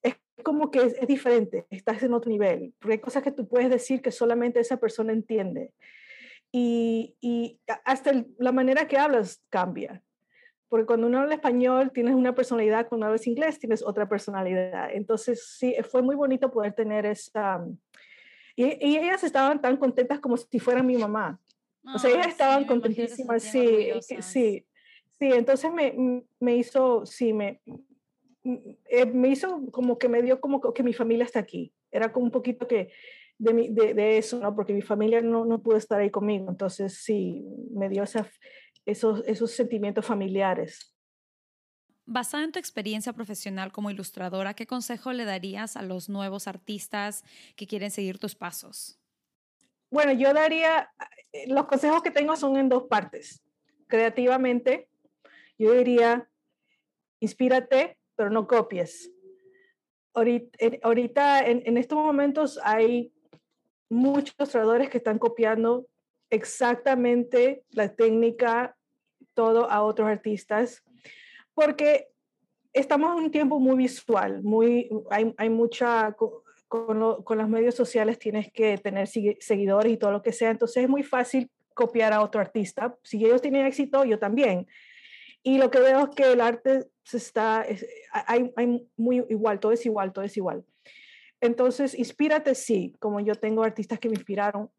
es 0.04 0.16
como 0.44 0.72
que 0.72 0.80
es, 0.80 1.08
diferente, 1.08 1.66
estás 1.70 2.02
en 2.04 2.14
otro 2.14 2.32
nivel, 2.32 2.74
porque 2.80 2.94
hay 2.94 3.00
cosas 3.00 3.24
que 3.24 3.32
tú 3.32 3.48
puedes 3.48 3.70
decir 3.70 4.02
que 4.02 4.12
solamente 4.12 4.60
esa 4.60 4.78
persona 4.78 5.14
entiende. 5.14 5.74
Y, 6.52 7.16
y 7.22 7.60
hasta 7.86 8.26
la 8.40 8.52
manera 8.52 8.88
que 8.88 8.98
hablas 8.98 9.44
cambia. 9.50 10.02
Porque 10.68 10.86
cuando 10.86 11.08
uno 11.08 11.20
habla 11.20 11.36
español 11.36 11.92
tienes 11.92 12.14
una 12.14 12.36
personalidad, 12.36 12.88
cuando 12.88 13.08
hablas 13.08 13.26
inglés 13.26 13.60
tienes 13.60 13.84
otra 13.84 14.08
personalidad. 14.08 14.90
Entonces, 14.94 15.48
sí, 15.58 15.76
fue 15.90 16.04
muy 16.04 16.16
bonito 16.16 16.52
poder 16.52 16.74
tener 16.74 17.08
esa, 17.08 17.64
y, 18.64 18.98
ellas 18.98 19.24
estaban 19.24 19.62
tan 19.62 19.78
contentas 19.78 20.20
como 20.20 20.36
si 20.36 20.60
fueran 20.60 20.86
mi 20.86 20.98
mamá. 20.98 21.40
o 21.94 21.98
sea, 21.98 22.12
ellas 22.12 22.28
estaban 22.28 22.66
contentísimas, 22.66 23.44
sí, 23.44 23.92
sí, 24.02 24.22
sí. 24.22 24.66
Entonces 25.20 25.72
me, 25.72 26.24
me 26.40 26.56
hizo, 26.56 27.06
sí, 27.06 27.32
me, 27.32 27.62
eh, 28.44 29.06
me 29.06 29.30
hizo 29.30 29.66
como 29.72 29.98
que 29.98 30.10
me 30.10 30.22
dio 30.22 30.42
como 30.42 30.62
que 30.74 30.84
mi 30.84 30.94
familia 30.94 31.26
está 31.26 31.40
aquí. 31.40 31.74
Era 31.92 32.12
como 32.12 32.26
un 32.26 32.32
poquito 32.32 32.68
que 32.68 32.92
de, 33.38 33.70
de, 33.72 33.94
de 33.94 34.18
eso, 34.18 34.40
¿no? 34.40 34.54
Porque 34.54 34.74
mi 34.74 34.82
familia 34.82 35.22
no, 35.22 35.46
no 35.46 35.62
pudo 35.62 35.78
estar 35.78 36.02
ahí 36.02 36.10
conmigo. 36.10 36.50
Entonces 36.50 36.96
sí, 36.96 37.46
me 37.72 37.88
dio 37.88 38.04
esa, 38.04 38.30
esos, 38.86 39.24
esos 39.26 39.52
sentimientos 39.52 40.06
familiares. 40.06 40.96
Basada 42.12 42.44
en 42.44 42.52
tu 42.52 42.58
experiencia 42.58 43.14
profesional 43.14 43.72
como 43.72 43.92
ilustradora, 43.92 44.56
¿qué 44.56 44.66
consejo 44.66 45.14
le 45.14 45.26
darías 45.26 45.78
a 45.78 45.84
los 45.84 46.10
nuevos 46.10 46.48
artistas 46.48 47.24
que 47.56 47.68
quieren 47.68 47.92
seguir 47.92 48.18
tus 48.18 48.34
pasos? 48.34 49.00
Bueno, 49.92 50.14
yo 50.14 50.34
daría, 50.34 50.92
los 51.46 51.68
consejos 51.68 52.02
que 52.02 52.10
tengo 52.10 52.36
son 52.36 52.58
en 52.58 52.68
dos 52.68 52.86
partes. 52.90 53.44
Creativamente, 53.86 54.90
yo 55.60 55.74
diría, 55.74 56.28
inspírate, 57.20 58.00
pero 58.16 58.32
no 58.32 58.48
copies. 58.48 59.12
Ahorita, 60.16 61.46
en, 61.46 61.62
en 61.64 61.78
estos 61.78 62.00
momentos 62.00 62.60
hay 62.64 63.14
muchos 63.88 64.34
ilustradores 64.40 64.90
que 64.90 64.98
están 64.98 65.20
copiando 65.20 65.86
exactamente 66.32 67.64
la 67.70 67.96
técnica, 67.96 68.76
todo 69.36 69.70
a 69.70 69.84
otros 69.84 70.10
artistas 70.10 70.84
porque 71.60 72.08
estamos 72.72 73.18
en 73.18 73.26
un 73.26 73.32
tiempo 73.32 73.60
muy 73.60 73.76
visual, 73.76 74.42
muy, 74.44 74.90
hay, 75.12 75.34
hay 75.36 75.50
mucha, 75.50 76.14
con, 76.14 77.22
con, 77.22 77.38
los 77.38 77.50
medios 77.50 77.76
sociales 77.76 78.18
tienes 78.18 78.50
que 78.50 78.78
tener 78.78 79.08
seguidores 79.08 79.92
y 79.92 79.98
todo 79.98 80.14
lo 80.14 80.22
que 80.22 80.32
sea, 80.32 80.52
entonces 80.52 80.84
es 80.84 80.90
muy 80.90 81.04
fácil 81.04 81.52
copiar 81.74 82.14
a 82.14 82.22
otro 82.22 82.40
artista. 82.40 82.98
Si 83.04 83.18
ellos 83.26 83.42
tienen 83.42 83.66
éxito, 83.66 84.06
yo 84.06 84.18
también. 84.20 84.68
Y 85.44 85.58
lo 85.58 85.70
que 85.70 85.82
veo 85.82 86.00
es 86.00 86.16
que 86.16 86.32
el 86.32 86.40
arte 86.40 86.86
se 87.04 87.18
está, 87.18 87.66
hay, 88.14 88.54
hay 88.56 88.88
muy 88.96 89.26
igual, 89.28 89.60
todo 89.60 89.74
es 89.74 89.86
igual, 89.86 90.14
todo 90.14 90.24
es 90.24 90.38
igual. 90.38 90.64
Entonces, 91.42 91.94
inspírate, 91.94 92.56
sí, 92.56 92.96
como 93.00 93.20
yo 93.20 93.36
tengo 93.36 93.64
artistas 93.64 94.00
que 94.00 94.08
me 94.08 94.16
inspiraron, 94.16 94.70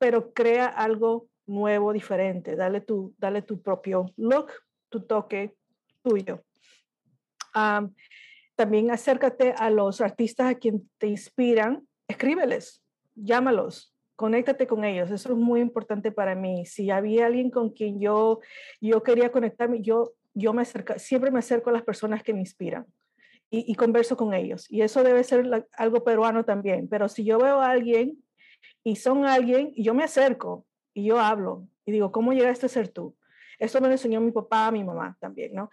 pero 0.00 0.32
crea 0.32 0.66
algo 0.66 1.28
nuevo, 1.46 1.92
diferente, 1.92 2.56
dale 2.56 2.80
tu, 2.80 3.14
dale 3.18 3.42
tu 3.42 3.62
propio 3.62 4.06
look, 4.16 4.50
tu 4.88 5.06
toque, 5.06 5.54
tuyo. 6.04 6.44
también 8.54 8.90
acércate 8.90 9.54
a 9.56 9.70
los 9.70 10.00
artistas 10.00 10.50
a 10.50 10.54
quien 10.54 10.88
te 10.98 11.08
inspiran, 11.08 11.88
escríbeles, 12.06 12.84
llámalos, 13.14 13.94
conéctate 14.16 14.66
con 14.66 14.84
ellos. 14.84 15.10
Eso 15.10 15.32
es 15.32 15.38
muy 15.38 15.60
importante 15.60 16.12
para 16.12 16.34
mí. 16.34 16.66
Si 16.66 16.90
había 16.90 17.26
alguien 17.26 17.50
con 17.50 17.70
quien 17.70 18.00
yo, 18.00 18.40
yo 18.80 19.02
quería 19.02 19.32
conectarme, 19.32 19.80
yo, 19.82 20.12
yo 20.34 20.52
me 20.52 20.62
acerco, 20.62 20.98
siempre 20.98 21.30
me 21.30 21.40
acerco 21.40 21.70
a 21.70 21.72
las 21.72 21.82
personas 21.82 22.22
que 22.22 22.32
me 22.32 22.40
inspiran 22.40 22.86
y, 23.50 23.70
y 23.72 23.74
converso 23.74 24.16
con 24.16 24.34
ellos. 24.34 24.70
Y 24.70 24.82
eso 24.82 25.02
debe 25.02 25.24
ser 25.24 25.66
algo 25.76 26.04
peruano 26.04 26.44
también. 26.44 26.88
Pero 26.88 27.08
si 27.08 27.24
yo 27.24 27.38
veo 27.38 27.60
a 27.60 27.70
alguien 27.70 28.22
y 28.84 28.96
son 28.96 29.24
alguien, 29.24 29.72
yo 29.76 29.94
me 29.94 30.04
acerco 30.04 30.64
y 30.92 31.04
yo 31.04 31.18
hablo 31.18 31.66
y 31.86 31.92
digo, 31.92 32.12
¿cómo 32.12 32.32
llegaste 32.32 32.66
a 32.66 32.68
ser 32.68 32.88
tú? 32.88 33.16
Eso 33.58 33.80
me 33.80 33.88
lo 33.88 33.92
enseñó 33.92 34.20
mi 34.20 34.32
papá, 34.32 34.70
mi 34.70 34.84
mamá 34.84 35.16
también, 35.20 35.54
¿no? 35.54 35.70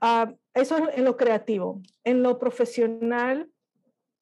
Uh, 0.00 0.36
eso 0.54 0.90
en 0.90 1.04
lo 1.04 1.16
creativo. 1.16 1.80
En 2.04 2.22
lo 2.22 2.38
profesional, 2.38 3.50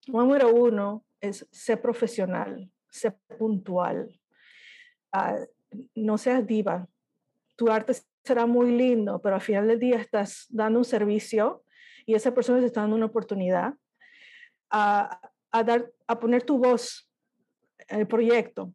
número 0.06 0.52
uno 0.52 1.04
es 1.20 1.46
ser 1.50 1.80
profesional, 1.80 2.70
ser 2.90 3.16
puntual. 3.38 4.08
Uh, 5.12 5.44
no 5.94 6.18
seas 6.18 6.46
diva. 6.46 6.86
Tu 7.56 7.70
arte 7.70 7.92
será 8.24 8.46
muy 8.46 8.70
lindo, 8.70 9.20
pero 9.20 9.34
al 9.34 9.40
final 9.40 9.68
del 9.68 9.78
día 9.78 9.96
estás 9.96 10.46
dando 10.48 10.78
un 10.78 10.84
servicio 10.84 11.64
y 12.06 12.14
esa 12.14 12.32
persona 12.32 12.60
te 12.60 12.66
está 12.66 12.80
dando 12.80 12.96
una 12.96 13.06
oportunidad 13.06 13.74
a, 14.70 15.20
a 15.50 15.64
dar, 15.64 15.90
a 16.06 16.18
poner 16.18 16.42
tu 16.42 16.58
voz 16.58 17.10
en 17.88 18.00
el 18.00 18.06
proyecto. 18.06 18.72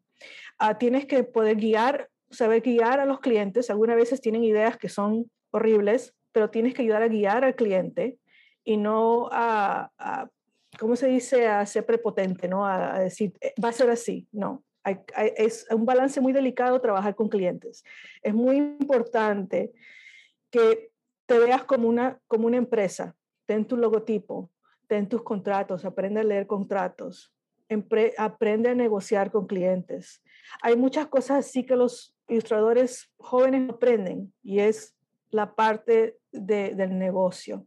Uh, 0.59 0.75
tienes 0.77 1.05
que 1.05 1.23
poder 1.23 1.57
guiar 1.57 2.09
saber 2.35 2.61
guiar 2.61 2.99
a 2.99 3.05
los 3.05 3.19
clientes. 3.19 3.69
Algunas 3.69 3.95
veces 3.95 4.21
tienen 4.21 4.43
ideas 4.43 4.77
que 4.77 4.89
son 4.89 5.29
horribles, 5.51 6.13
pero 6.31 6.49
tienes 6.49 6.73
que 6.73 6.81
ayudar 6.81 7.01
a 7.01 7.07
guiar 7.07 7.43
al 7.43 7.55
cliente 7.55 8.19
y 8.63 8.77
no 8.77 9.29
a, 9.31 9.91
¿cómo 10.79 10.95
se 10.95 11.07
dice?, 11.07 11.47
a 11.47 11.65
ser 11.65 11.85
prepotente, 11.85 12.47
¿no? 12.47 12.65
A, 12.65 12.99
decir, 12.99 13.33
eh, 13.41 13.53
va 13.63 13.69
a 13.69 13.73
ser 13.73 13.89
así. 13.89 14.27
No, 14.31 14.63
es 15.37 15.65
un 15.71 15.85
balance 15.85 16.19
muy 16.21 16.33
delicado 16.33 16.81
trabajar 16.81 17.15
con 17.15 17.29
clientes. 17.29 17.83
Es 18.21 18.33
muy 18.33 18.57
importante 18.57 19.71
que 20.51 20.91
te 21.25 21.39
veas 21.39 21.63
como 21.63 21.87
una, 21.87 22.19
como 22.27 22.47
una 22.47 22.57
empresa, 22.57 23.15
ten 23.45 23.65
tu 23.65 23.77
logotipo, 23.77 24.51
ten 24.87 25.09
tus 25.09 25.23
contratos, 25.23 25.85
aprende 25.85 26.19
a 26.19 26.23
leer 26.23 26.47
contratos, 26.47 27.33
aprende 28.17 28.69
a 28.69 28.75
negociar 28.75 29.31
con 29.31 29.47
clientes. 29.47 30.21
Hay 30.61 30.75
muchas 30.75 31.07
cosas 31.07 31.45
así 31.45 31.65
que 31.65 31.75
los 31.75 32.15
ilustradores 32.27 33.11
jóvenes 33.17 33.69
aprenden 33.69 34.33
y 34.43 34.59
es 34.59 34.95
la 35.29 35.53
parte 35.55 36.17
del 36.31 36.97
negocio. 36.97 37.65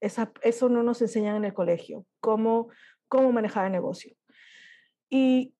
eso 0.00 0.68
no 0.68 0.82
nos 0.82 1.02
enseñan 1.02 1.36
en 1.36 1.44
el 1.44 1.54
colegio, 1.54 2.06
cómo, 2.20 2.68
cómo 3.08 3.32
manejar 3.32 3.66
el 3.66 3.72
negocio. 3.72 4.14
Y 5.10 5.54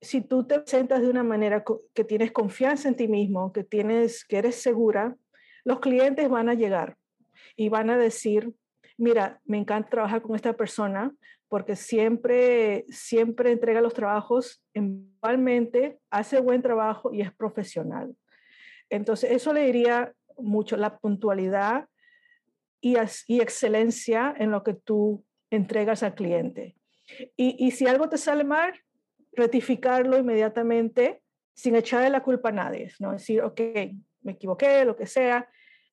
si 0.00 0.20
tú 0.20 0.46
te 0.46 0.60
presentas 0.60 1.00
de 1.00 1.08
una 1.08 1.22
manera 1.22 1.64
que 1.94 2.04
tienes 2.04 2.32
confianza 2.32 2.88
en 2.88 2.96
ti 2.96 3.08
mismo, 3.08 3.52
que, 3.52 3.64
tienes, 3.64 4.24
que 4.24 4.38
eres 4.38 4.56
segura, 4.56 5.16
los 5.64 5.80
clientes 5.80 6.28
van 6.28 6.48
a 6.48 6.54
llegar 6.54 6.96
y 7.56 7.68
van 7.68 7.90
a 7.90 7.98
decir, 7.98 8.52
mira, 8.96 9.40
me 9.44 9.58
encanta 9.58 9.90
trabajar 9.90 10.22
con 10.22 10.36
esta 10.36 10.52
persona 10.54 11.12
porque 11.48 11.76
siempre, 11.76 12.84
siempre 12.88 13.52
entrega 13.52 13.80
los 13.80 13.94
trabajos 13.94 14.62
igualmente, 14.74 15.98
hace 16.10 16.40
buen 16.40 16.62
trabajo 16.62 17.12
y 17.12 17.22
es 17.22 17.32
profesional. 17.32 18.14
Entonces, 18.90 19.30
eso 19.30 19.52
le 19.52 19.64
diría 19.64 20.12
mucho 20.36 20.76
la 20.76 20.98
puntualidad 20.98 21.88
y, 22.80 22.96
y 23.26 23.40
excelencia 23.40 24.34
en 24.38 24.50
lo 24.50 24.62
que 24.62 24.74
tú 24.74 25.24
entregas 25.50 26.02
al 26.02 26.14
cliente. 26.14 26.76
Y, 27.36 27.56
y, 27.58 27.70
si 27.70 27.86
algo 27.86 28.08
te 28.08 28.18
sale 28.18 28.44
mal, 28.44 28.74
rectificarlo 29.32 30.18
inmediatamente 30.18 31.22
sin 31.54 31.74
echarle 31.74 32.10
la 32.10 32.22
culpa 32.22 32.50
a 32.50 32.52
nadie, 32.52 32.92
¿no? 32.98 33.12
Decir, 33.12 33.42
ok, 33.42 33.60
me 34.22 34.32
equivoqué, 34.32 34.84
lo 34.84 34.96
que 34.96 35.06
sea, 35.06 35.48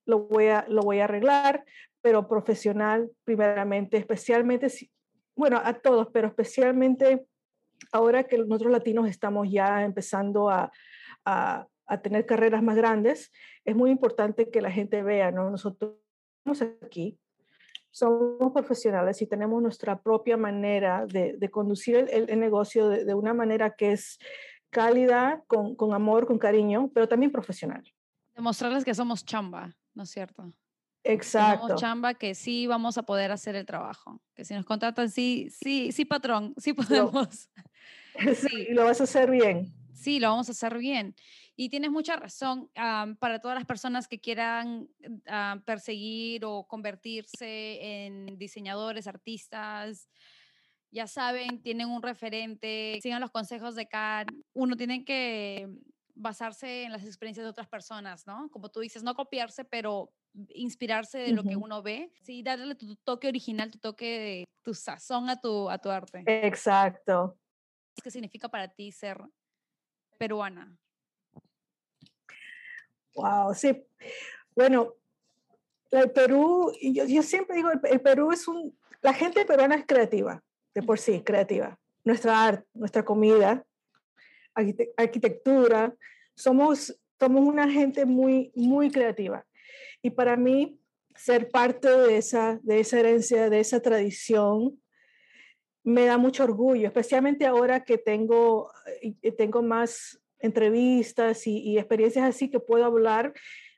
lo 0.05 0.27
voy 0.27 0.47
a, 0.47 0.65
lo 0.67 0.81
voy 0.81 0.99
a 0.99 1.05
arreglar, 1.05 1.63
pero 2.01 2.27
profesional 2.27 3.09
primeramente, 3.23 3.97
especialmente 3.97 4.69
si, 4.69 4.91
bueno, 5.35 5.61
a 5.63 5.73
todos, 5.73 6.07
pero 6.11 6.27
especialmente 6.27 7.25
ahora 7.91 8.23
que 8.23 8.37
nosotros 8.37 8.71
latinos 8.71 9.09
estamos 9.09 9.47
ya 9.49 9.83
empezando 9.83 10.49
a, 10.49 10.71
a 11.87 12.01
tener 12.01 12.25
carreras 12.25 12.63
más 12.63 12.75
grandes, 12.75 13.31
es 13.63 13.75
muy 13.75 13.91
importante 13.91 14.49
que 14.49 14.61
la 14.61 14.71
gente 14.71 15.03
vea, 15.03 15.31
¿no? 15.31 15.49
Nosotros 15.49 15.93
estamos 16.37 16.61
aquí, 16.83 17.19
somos 17.91 18.51
profesionales 18.51 19.21
y 19.21 19.27
tenemos 19.27 19.61
nuestra 19.61 20.01
propia 20.01 20.37
manera 20.37 21.05
de, 21.05 21.35
de 21.37 21.49
conducir 21.49 21.95
el, 21.95 22.29
el 22.29 22.39
negocio 22.39 22.89
de, 22.89 23.05
de, 23.05 23.13
una 23.13 23.33
manera 23.33 23.75
que 23.75 23.93
es 23.93 24.19
cálida, 24.69 25.43
con, 25.47 25.75
con, 25.75 25.93
amor, 25.93 26.27
con 26.27 26.37
cariño, 26.37 26.91
pero 26.93 27.07
también 27.07 27.31
profesional. 27.31 27.83
Demostrarles 28.35 28.83
que 28.83 28.93
somos 28.93 29.23
chamba, 29.23 29.73
¿no 29.93 30.03
es 30.03 30.09
cierto? 30.09 30.53
Exacto. 31.05 31.61
Que 31.61 31.67
somos 31.67 31.81
chamba, 31.81 32.13
que 32.15 32.35
sí 32.35 32.65
vamos 32.65 32.97
a 32.97 33.03
poder 33.03 33.31
hacer 33.31 33.55
el 33.55 33.65
trabajo. 33.65 34.19
Que 34.33 34.43
si 34.43 34.53
nos 34.55 34.65
contratan, 34.65 35.09
sí, 35.09 35.49
sí, 35.51 35.91
sí, 35.91 36.03
patrón, 36.03 36.53
sí 36.57 36.73
podemos. 36.73 37.49
sí, 38.35 38.67
y 38.69 38.73
lo 38.73 38.85
vas 38.85 38.99
a 38.99 39.03
hacer 39.03 39.29
bien. 39.29 39.71
Sí, 39.93 40.19
lo 40.19 40.29
vamos 40.29 40.49
a 40.49 40.51
hacer 40.51 40.77
bien. 40.77 41.15
Y 41.55 41.69
tienes 41.69 41.91
mucha 41.91 42.15
razón 42.15 42.69
um, 42.75 43.15
para 43.15 43.39
todas 43.39 43.55
las 43.55 43.65
personas 43.65 44.07
que 44.07 44.19
quieran 44.19 44.89
uh, 45.07 45.59
perseguir 45.63 46.43
o 46.43 46.67
convertirse 46.67 48.05
en 48.05 48.37
diseñadores, 48.37 49.07
artistas. 49.07 50.09
Ya 50.91 51.07
saben, 51.07 51.61
tienen 51.61 51.89
un 51.89 52.01
referente, 52.01 52.99
sigan 53.01 53.21
los 53.21 53.31
consejos 53.31 53.75
de 53.75 53.87
Kat. 53.87 54.27
Uno 54.53 54.75
tiene 54.75 55.05
que 55.05 55.69
basarse 56.15 56.83
en 56.83 56.91
las 56.91 57.03
experiencias 57.05 57.45
de 57.45 57.49
otras 57.49 57.67
personas, 57.67 58.25
¿no? 58.25 58.49
Como 58.49 58.69
tú 58.69 58.79
dices, 58.79 59.03
no 59.03 59.13
copiarse, 59.13 59.65
pero 59.65 60.11
inspirarse 60.49 61.19
de 61.19 61.25
uh 61.25 61.27
-huh. 61.27 61.35
lo 61.35 61.43
que 61.43 61.55
uno 61.55 61.81
ve. 61.83 62.11
Sí, 62.23 62.41
darle 62.41 62.75
tu 62.75 62.95
toque 62.95 63.27
original, 63.27 63.69
tu 63.69 63.79
toque, 63.79 64.45
tu 64.63 64.73
sazón 64.73 65.29
a 65.29 65.39
tu, 65.39 65.69
a 65.69 65.77
tu 65.77 65.89
arte. 65.89 66.23
Exacto. 66.25 67.37
¿Qué 68.01 68.09
significa 68.09 68.49
para 68.49 68.67
ti 68.67 68.91
ser 68.91 69.17
peruana? 70.17 70.77
Wow, 73.15 73.53
sí. 73.53 73.85
Bueno, 74.55 74.93
el 75.91 76.11
Perú, 76.11 76.73
yo, 76.81 77.05
yo 77.05 77.23
siempre 77.23 77.55
digo, 77.55 77.69
el, 77.71 77.79
el, 77.83 78.01
Perú 78.01 78.31
es 78.31 78.47
un, 78.47 78.77
la 79.01 79.13
gente 79.13 79.45
peruana 79.45 79.75
es 79.75 79.85
creativa, 79.85 80.43
de 80.73 80.83
por 80.83 80.99
sí, 80.99 81.21
creativa. 81.21 81.79
Nuestra 82.03 82.45
arte, 82.45 82.67
nuestra 82.73 83.03
comida, 83.03 83.65
arquitectura, 84.55 85.95
somos, 86.35 86.99
somos 87.19 87.47
una 87.47 87.69
gente 87.69 88.05
muy, 88.05 88.51
muy 88.55 88.89
creativa. 88.89 89.45
Y 90.01 90.11
para 90.11 90.37
mí, 90.37 90.79
ser 91.15 91.49
parte 91.49 91.89
de 91.89 92.17
esa, 92.17 92.59
de 92.63 92.79
esa 92.79 92.99
herencia, 92.99 93.49
de 93.49 93.59
esa 93.59 93.81
tradición, 93.81 94.79
me 95.83 96.05
da 96.05 96.17
mucho 96.17 96.43
orgullo, 96.43 96.87
especialmente 96.87 97.45
ahora 97.45 97.83
que 97.83 97.97
tengo, 97.97 98.71
tengo 99.37 99.61
más 99.61 100.19
entrevistas 100.39 101.45
y, 101.47 101.59
y, 101.59 101.77
experiencias 101.77 102.25
así 102.25 102.49
que 102.49 102.59
puedo 102.59 102.85
hablar 102.85 103.33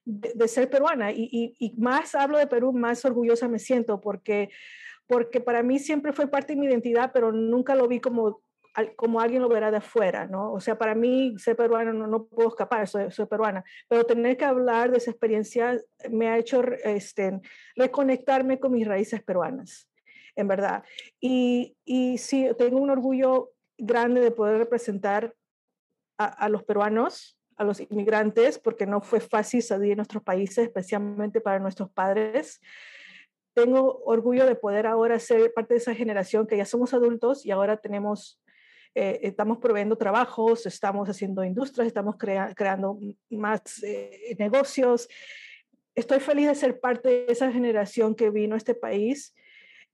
de, 0.05 0.31
de 0.33 0.47
ser 0.47 0.69
peruana. 0.69 1.11
Y, 1.11 1.29
y, 1.31 1.55
y, 1.59 1.73
más 1.77 2.15
hablo 2.15 2.37
de 2.37 2.47
Perú, 2.47 2.73
más 2.73 3.03
orgullosa 3.05 3.47
me 3.47 3.59
siento 3.59 3.99
porque, 3.99 4.49
porque 5.05 5.41
para 5.41 5.63
mí 5.63 5.79
siempre 5.79 6.13
fue 6.13 6.27
parte 6.27 6.53
de 6.53 6.59
mi 6.59 6.67
identidad, 6.67 7.11
pero 7.13 7.31
nunca 7.31 7.75
lo 7.75 7.87
vi 7.87 7.99
como, 7.99 8.41
como 8.95 9.19
alguien 9.19 9.41
lo 9.41 9.49
verá 9.49 9.71
de 9.71 9.77
afuera, 9.77 10.27
¿no? 10.27 10.53
O 10.53 10.59
sea, 10.59 10.77
para 10.77 10.93
mí 10.95 11.33
ser 11.37 11.55
peruana 11.55 11.93
no, 11.93 12.07
no 12.07 12.25
puedo 12.25 12.49
escapar, 12.49 12.87
soy, 12.87 13.11
soy, 13.11 13.25
peruana, 13.25 13.63
pero 13.87 14.05
tener 14.05 14.37
que 14.37 14.45
hablar 14.45 14.91
de 14.91 14.97
esa 14.97 15.11
experiencia 15.11 15.79
me 16.09 16.29
ha 16.29 16.37
hecho 16.37 16.61
este, 16.83 17.39
reconectarme 17.75 18.59
con 18.59 18.73
mis 18.73 18.87
raíces 18.87 19.23
peruanas, 19.23 19.89
en 20.35 20.47
verdad. 20.47 20.83
Y, 21.19 21.75
y 21.85 22.17
sí, 22.19 22.47
tengo 22.57 22.79
un 22.79 22.89
orgullo 22.89 23.51
grande 23.77 24.21
de 24.21 24.31
poder 24.31 24.57
representar 24.59 25.33
a, 26.17 26.25
a, 26.25 26.49
los 26.49 26.63
peruanos, 26.63 27.37
a 27.57 27.63
los 27.63 27.79
inmigrantes, 27.79 28.59
porque 28.59 28.85
no 28.85 29.01
fue 29.01 29.19
fácil 29.19 29.61
salir 29.61 29.89
de 29.89 29.95
nuestros 29.97 30.23
países, 30.23 30.65
especialmente 30.65 31.41
para 31.41 31.59
nuestros 31.59 31.89
padres. 31.91 32.61
Tengo 33.55 34.03
orgullo 34.05 34.45
de 34.45 34.55
poder 34.55 34.85
ahora 34.85 35.17
ser 35.17 35.51
parte 35.51 35.73
de 35.73 35.79
esa 35.79 35.95
generación 35.95 36.45
que 36.45 36.57
ya 36.57 36.65
somos 36.65 36.93
adultos 36.93 37.43
y 37.43 37.49
ahora 37.49 37.77
tenemos, 37.77 38.39
eh, 38.99 39.19
estamos 39.27 39.59
proveyendo 39.59 39.95
trabajos, 39.95 40.65
estamos 40.65 41.07
haciendo 41.07 41.43
industrias, 41.43 41.85
estamos 41.85 42.15
crea 42.17 42.51
creando 42.55 42.97
más 43.29 43.83
eh, 43.83 44.35
negocios. 44.39 45.07
Estoy 45.93 46.19
feliz 46.19 46.47
de 46.47 46.55
ser 46.55 46.79
parte 46.79 47.07
de 47.07 47.25
esa 47.29 47.51
generación 47.51 48.15
que 48.15 48.31
vino 48.31 48.55
a 48.55 48.57
este 48.57 48.73
país 48.73 49.35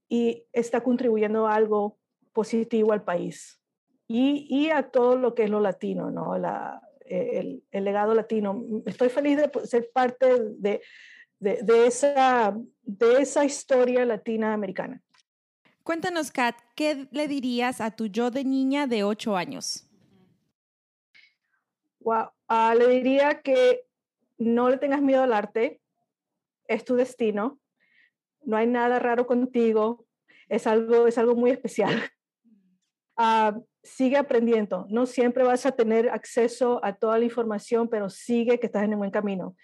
y 0.07 0.45
está 0.53 0.79
contribuyendo 0.81 1.47
algo 1.47 1.97
positivo 2.31 2.93
al 2.93 3.03
país 3.03 3.61
y, 4.07 4.69
a 4.69 4.89
todo 4.89 5.17
lo 5.17 5.35
que 5.35 5.43
es 5.43 5.49
lo 5.49 5.59
latino, 5.59 6.09
¿no? 6.09 6.37
La, 6.37 6.81
el, 7.05 7.61
el, 7.71 7.83
legado 7.83 8.13
latino. 8.13 8.63
Estoy 8.85 9.09
feliz 9.09 9.35
de 9.35 9.51
ser 9.67 9.89
parte 9.93 10.39
de, 10.59 10.81
de, 11.39 11.61
de, 11.61 11.87
esa, 11.87 12.55
de 12.83 13.21
esa 13.21 13.43
historia 13.43 14.05
latina 14.05 14.53
americana. 14.53 15.01
Cuéntanos, 15.83 16.31
Kat, 16.31 16.55
¿qué 16.75 17.07
le 17.11 17.27
dirías 17.27 17.81
a 17.81 17.91
tu 17.91 18.05
yo 18.07 18.31
de 18.31 18.45
niña 18.45 18.87
de 18.87 19.03
8 19.03 19.35
años? 19.35 19.85
Wow. 21.99 22.29
Uh, 22.49 22.77
le 22.77 22.87
diría 22.87 23.41
que 23.41 23.85
no 24.37 24.69
le 24.69 24.77
tengas 24.77 25.01
miedo 25.01 25.23
al 25.23 25.33
arte, 25.33 25.81
es 26.67 26.85
tu 26.85 26.95
destino, 26.95 27.59
no 28.41 28.55
hay 28.55 28.67
nada 28.67 28.99
raro 28.99 29.27
contigo, 29.27 30.05
es 30.47 30.67
algo, 30.67 31.07
es 31.07 31.17
algo 31.17 31.35
muy 31.35 31.51
especial. 31.51 32.09
Uh, 33.17 33.61
sigue 33.83 34.15
aprendiendo. 34.15 34.85
No 34.89 35.05
siempre 35.05 35.43
vas 35.43 35.65
a 35.65 35.73
tener 35.73 36.09
acceso 36.09 36.79
a 36.83 36.93
toda 36.93 37.17
la 37.17 37.25
información, 37.25 37.89
pero 37.89 38.09
sigue 38.09 38.57
que 38.57 38.67
estás 38.67 38.83
en 38.83 38.93
el 38.93 38.97
buen 38.97 39.11
camino. 39.11 39.57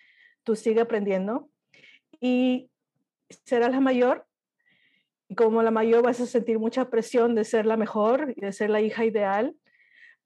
Tú 0.44 0.58
sigue 0.58 0.82
aprendiendo 0.82 1.50
y 2.20 2.70
serás 3.46 3.72
la 3.72 3.80
mayor. 3.80 4.26
Y 5.30 5.36
como 5.36 5.64
la 5.64 5.72
mayor 5.72 6.04
vas 6.04 6.20
a 6.20 6.26
sentir 6.26 6.60
mucha 6.60 6.90
presión 6.90 7.36
de 7.36 7.46
ser 7.46 7.66
la 7.66 7.78
mejor 7.78 8.34
y 8.36 8.42
de 8.42 8.52
ser 8.52 8.72
la 8.72 8.82
hija 8.82 9.06
ideal, 9.06 9.56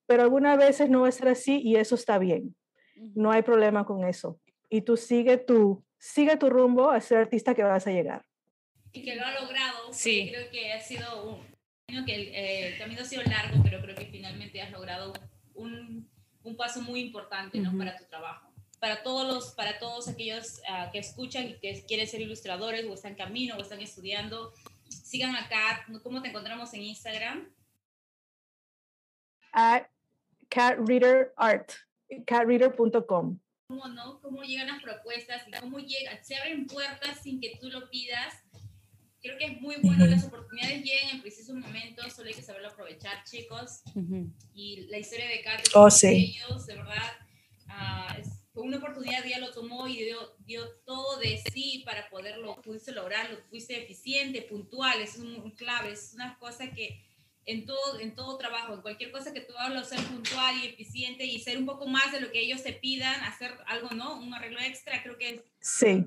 pero 0.08 0.24
algunas 0.24 0.58
veces 0.58 0.90
no 0.90 1.02
va 1.02 1.10
a 1.10 1.12
ser 1.12 1.28
así 1.28 1.62
y 1.62 1.76
eso 1.76 1.96
está 1.96 2.18
bien. 2.18 2.56
No 2.96 3.32
hay 3.32 3.42
problema 3.42 3.86
con 3.86 4.08
eso. 4.08 4.40
Y 4.70 4.82
tú 4.82 4.98
sigue 4.98 5.38
tu, 5.38 5.84
sigue 6.00 6.38
tu 6.38 6.50
rumbo 6.50 6.90
a 6.90 7.02
ser 7.02 7.20
artista 7.20 7.54
que 7.54 7.64
vas 7.64 7.86
a 7.86 7.92
llegar. 7.92 8.26
Y 8.92 9.04
que 9.04 9.16
lo 9.16 9.26
ha 9.26 9.40
logrado. 9.40 9.92
Sí. 9.92 10.30
Creo 10.32 10.50
que 10.50 10.72
ha 10.72 10.80
sido 10.80 11.30
un, 11.30 12.06
que 12.06 12.16
el, 12.16 12.28
eh, 12.30 12.68
el, 12.68 12.78
camino 12.78 13.02
ha 13.02 13.06
sido 13.06 13.24
largo, 13.24 13.62
pero 13.64 13.82
creo 13.82 13.96
que 13.96 14.06
finalmente 14.06 14.62
has 14.62 14.72
logrado 14.72 15.14
un, 15.54 16.10
un 16.44 16.56
paso 16.56 16.82
muy 16.82 17.02
importante 17.02 17.60
¿no? 17.60 17.70
Uh 17.70 17.74
-huh. 17.74 17.78
para 17.80 17.98
tu 17.98 18.06
trabajo. 18.06 18.54
Para 18.80 19.02
todos, 19.02 19.26
los, 19.26 19.54
para 19.54 19.80
todos 19.80 20.10
aquellos 20.10 20.60
uh, 20.70 20.92
que 20.92 21.00
escuchan 21.00 21.50
y 21.50 21.54
que 21.60 21.86
quieren 21.88 22.06
ser 22.06 22.20
ilustradores 22.20 22.86
o 22.86 22.94
están 22.94 23.12
en 23.12 23.18
camino 23.18 23.56
o 23.56 23.62
están 23.62 23.82
estudiando, 23.82 24.52
sigan 25.04 25.36
acá. 25.36 25.86
¿Cómo 26.02 26.22
te 26.22 26.30
encontramos 26.30 26.74
en 26.74 26.82
Instagram? 26.82 27.54
At 29.52 29.84
catreaderart, 30.50 31.74
catreader.com. 32.26 33.40
¿Cómo 33.68 33.88
no? 33.88 34.20
¿Cómo 34.22 34.44
llegan 34.44 34.68
las 34.68 34.82
propuestas 34.82 35.44
cómo 35.60 35.80
llegan? 35.80 36.24
Se 36.24 36.36
abren 36.36 36.66
puertas 36.66 37.20
sin 37.22 37.40
que 37.40 37.58
tú 37.60 37.70
lo 37.70 37.90
pidas 37.90 38.44
creo 39.24 39.38
que 39.38 39.46
es 39.46 39.62
muy 39.62 39.78
bueno, 39.82 40.06
las 40.06 40.26
oportunidades 40.26 40.84
llegan 40.84 41.16
en 41.16 41.22
preciso 41.22 41.56
momento, 41.56 42.08
solo 42.10 42.28
hay 42.28 42.34
que 42.34 42.42
saberlo 42.42 42.68
aprovechar, 42.68 43.24
chicos. 43.24 43.82
Uh 43.96 44.02
-huh. 44.02 44.34
Y 44.54 44.88
la 44.90 44.98
historia 44.98 45.28
de 45.28 45.42
Kat 45.42 45.62
oh, 45.76 45.90
sí. 45.90 46.36
ellos, 46.38 46.68
de 46.68 46.76
verdad, 46.76 47.14
uh, 47.68 48.20
es, 48.20 48.28
fue 48.54 48.64
una 48.64 48.78
oportunidad, 48.78 49.26
ella 49.26 49.40
lo 49.40 49.52
tomó 49.52 49.88
y 49.88 50.04
dio, 50.04 50.36
dio 50.40 50.70
todo 50.86 51.18
de 51.18 51.42
sí 51.52 51.82
para 51.86 52.08
poderlo, 52.10 52.62
pudiste 52.62 52.92
lograrlo, 52.92 53.38
fuiste 53.50 53.82
eficiente, 53.82 54.44
puntual, 54.44 55.02
es 55.02 55.18
un, 55.18 55.36
un, 55.38 55.52
clave, 55.52 55.92
es 55.92 56.12
una 56.14 56.38
cosa 56.38 56.70
que 56.72 57.04
en 57.46 57.66
todo, 57.66 58.00
en 58.00 58.16
todo 58.16 58.38
trabajo, 58.38 58.74
en 58.74 58.82
cualquier 58.82 59.12
cosa 59.12 59.34
que 59.34 59.42
tú 59.42 59.54
hagas, 59.58 59.90
ser 59.90 60.00
puntual 60.04 60.56
y 60.64 60.68
eficiente 60.68 61.26
y 61.26 61.40
ser 61.40 61.58
un 61.58 61.66
poco 61.66 61.88
más 61.88 62.12
de 62.12 62.22
lo 62.22 62.32
que 62.32 62.40
ellos 62.40 62.64
te 62.64 62.74
pidan, 62.74 63.22
hacer 63.24 63.58
algo, 63.66 63.90
¿no? 63.90 64.20
Un 64.20 64.34
arreglo 64.34 64.60
extra, 64.60 65.02
creo 65.04 65.18
que 65.18 65.30
es 65.30 65.42
sí. 65.60 66.06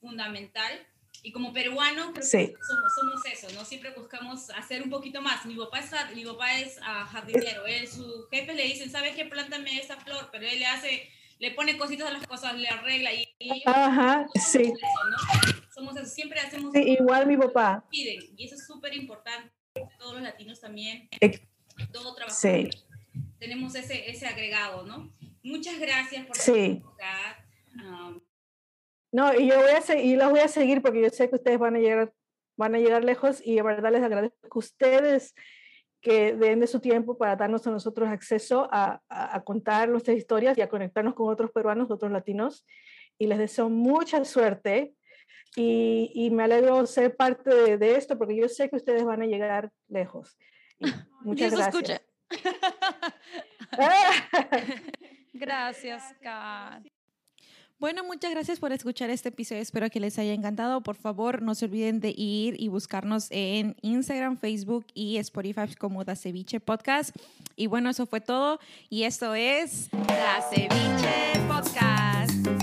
fundamental. 0.00 0.86
Y 1.22 1.32
como 1.32 1.52
peruano, 1.52 2.12
creo 2.12 2.24
sí. 2.24 2.38
que 2.38 2.62
somos, 2.62 2.92
somos, 2.94 3.26
eso, 3.26 3.58
¿no? 3.58 3.64
Siempre 3.64 3.90
buscamos 3.96 4.50
hacer 4.50 4.82
un 4.82 4.90
poquito 4.90 5.20
más. 5.20 5.44
Mi 5.44 5.56
papá 5.56 5.80
es, 5.80 5.90
mi 6.14 6.24
papá 6.24 6.60
es 6.60 6.78
uh, 6.78 7.06
jardinero, 7.10 7.66
él, 7.66 7.88
su 7.88 8.28
jefe 8.30 8.54
le 8.54 8.62
dicen, 8.62 8.90
¿sabes 8.90 9.16
qué? 9.16 9.24
Plántame 9.24 9.80
esa 9.80 9.96
flor, 9.96 10.28
pero 10.30 10.46
él 10.46 10.60
le 10.60 10.66
hace, 10.66 11.10
le 11.38 11.50
pone 11.52 11.76
cositas 11.76 12.08
a 12.08 12.12
las 12.12 12.26
cosas, 12.26 12.54
le 12.54 12.68
arregla 12.68 13.12
y... 13.12 13.28
y 13.38 13.62
Ajá, 13.66 14.26
sí. 14.34 14.62
Eso, 14.62 14.72
¿no? 15.10 15.16
Somos 15.74 15.96
eso, 15.96 16.06
siempre 16.06 16.40
hacemos... 16.40 16.72
Sí, 16.72 16.96
igual 16.98 17.26
mi 17.26 17.36
papá. 17.36 17.84
Piden, 17.90 18.22
y 18.36 18.44
eso 18.44 18.54
es 18.54 18.66
súper 18.66 18.94
importante, 18.94 19.52
todos 19.98 20.14
los 20.14 20.22
latinos 20.22 20.60
también, 20.60 21.08
todo 21.92 22.14
trabajo. 22.14 22.36
Sí. 22.36 22.70
Tenemos 23.38 23.74
ese, 23.74 24.10
ese 24.10 24.26
agregado, 24.26 24.84
¿no? 24.86 25.12
Muchas 25.42 25.78
gracias 25.78 26.26
por 26.26 26.36
sí. 26.36 26.82
Um, 27.74 28.20
no, 29.12 29.34
y 29.38 29.46
yo 29.48 29.60
voy 29.60 29.70
a 29.70 29.80
seguir, 29.80 30.04
y 30.06 30.16
los 30.16 30.30
voy 30.30 30.40
a 30.40 30.48
seguir 30.48 30.82
porque 30.82 31.02
yo 31.02 31.10
sé 31.10 31.28
que 31.28 31.36
ustedes 31.36 31.58
van 31.58 31.76
a 31.76 31.78
llegar, 31.78 32.12
van 32.56 32.74
a 32.74 32.78
llegar 32.78 33.04
lejos 33.04 33.40
y 33.44 33.54
de 33.54 33.62
verdad 33.62 33.92
les 33.92 34.02
agradezco 34.02 34.36
a 34.42 34.58
ustedes 34.58 35.34
que 36.06 36.36
den 36.36 36.60
de 36.60 36.68
su 36.68 36.78
tiempo 36.78 37.18
para 37.18 37.34
darnos 37.34 37.66
a 37.66 37.70
nosotros 37.72 38.08
acceso 38.08 38.68
a, 38.70 39.02
a, 39.08 39.42
contar 39.42 39.88
nuestras 39.88 40.16
historias 40.16 40.56
y 40.56 40.60
a 40.60 40.68
conectarnos 40.68 41.14
con 41.14 41.28
otros 41.28 41.50
peruanos, 41.50 41.90
otros 41.90 42.12
latinos. 42.12 42.64
Y 43.18 43.26
les 43.26 43.38
deseo 43.38 43.68
mucha 43.68 44.24
suerte 44.24 44.94
y, 45.56 46.12
y 46.14 46.30
me 46.30 46.44
alegro 46.44 46.86
ser 46.86 47.16
parte 47.16 47.76
de, 47.76 47.96
esto 47.96 48.16
porque 48.16 48.36
yo 48.36 48.48
sé 48.48 48.70
que 48.70 48.76
ustedes 48.76 49.02
van 49.02 49.22
a 49.22 49.26
llegar 49.26 49.72
lejos. 49.88 50.38
muchas 51.22 51.52
gracias. 51.52 52.02
gracias, 55.32 56.14
Kat. 56.22 56.86
Bueno, 57.78 58.04
muchas 58.04 58.30
gracias 58.30 58.58
por 58.58 58.72
escuchar 58.72 59.10
este 59.10 59.28
episodio. 59.28 59.60
Espero 59.60 59.90
que 59.90 60.00
les 60.00 60.18
haya 60.18 60.32
encantado. 60.32 60.80
Por 60.80 60.96
favor, 60.96 61.42
no 61.42 61.54
se 61.54 61.66
olviden 61.66 62.00
de 62.00 62.14
ir 62.16 62.56
y 62.58 62.68
buscarnos 62.68 63.26
en 63.30 63.76
Instagram, 63.82 64.38
Facebook 64.38 64.86
y 64.94 65.18
Spotify 65.18 65.74
como 65.78 66.02
Da 66.02 66.16
Ceviche 66.16 66.58
Podcast. 66.58 67.14
Y 67.54 67.66
bueno, 67.66 67.90
eso 67.90 68.06
fue 68.06 68.22
todo. 68.22 68.60
Y 68.88 69.02
esto 69.02 69.34
es 69.34 69.90
Da 69.90 70.40
Ceviche 70.50 71.38
Podcast. 71.46 72.55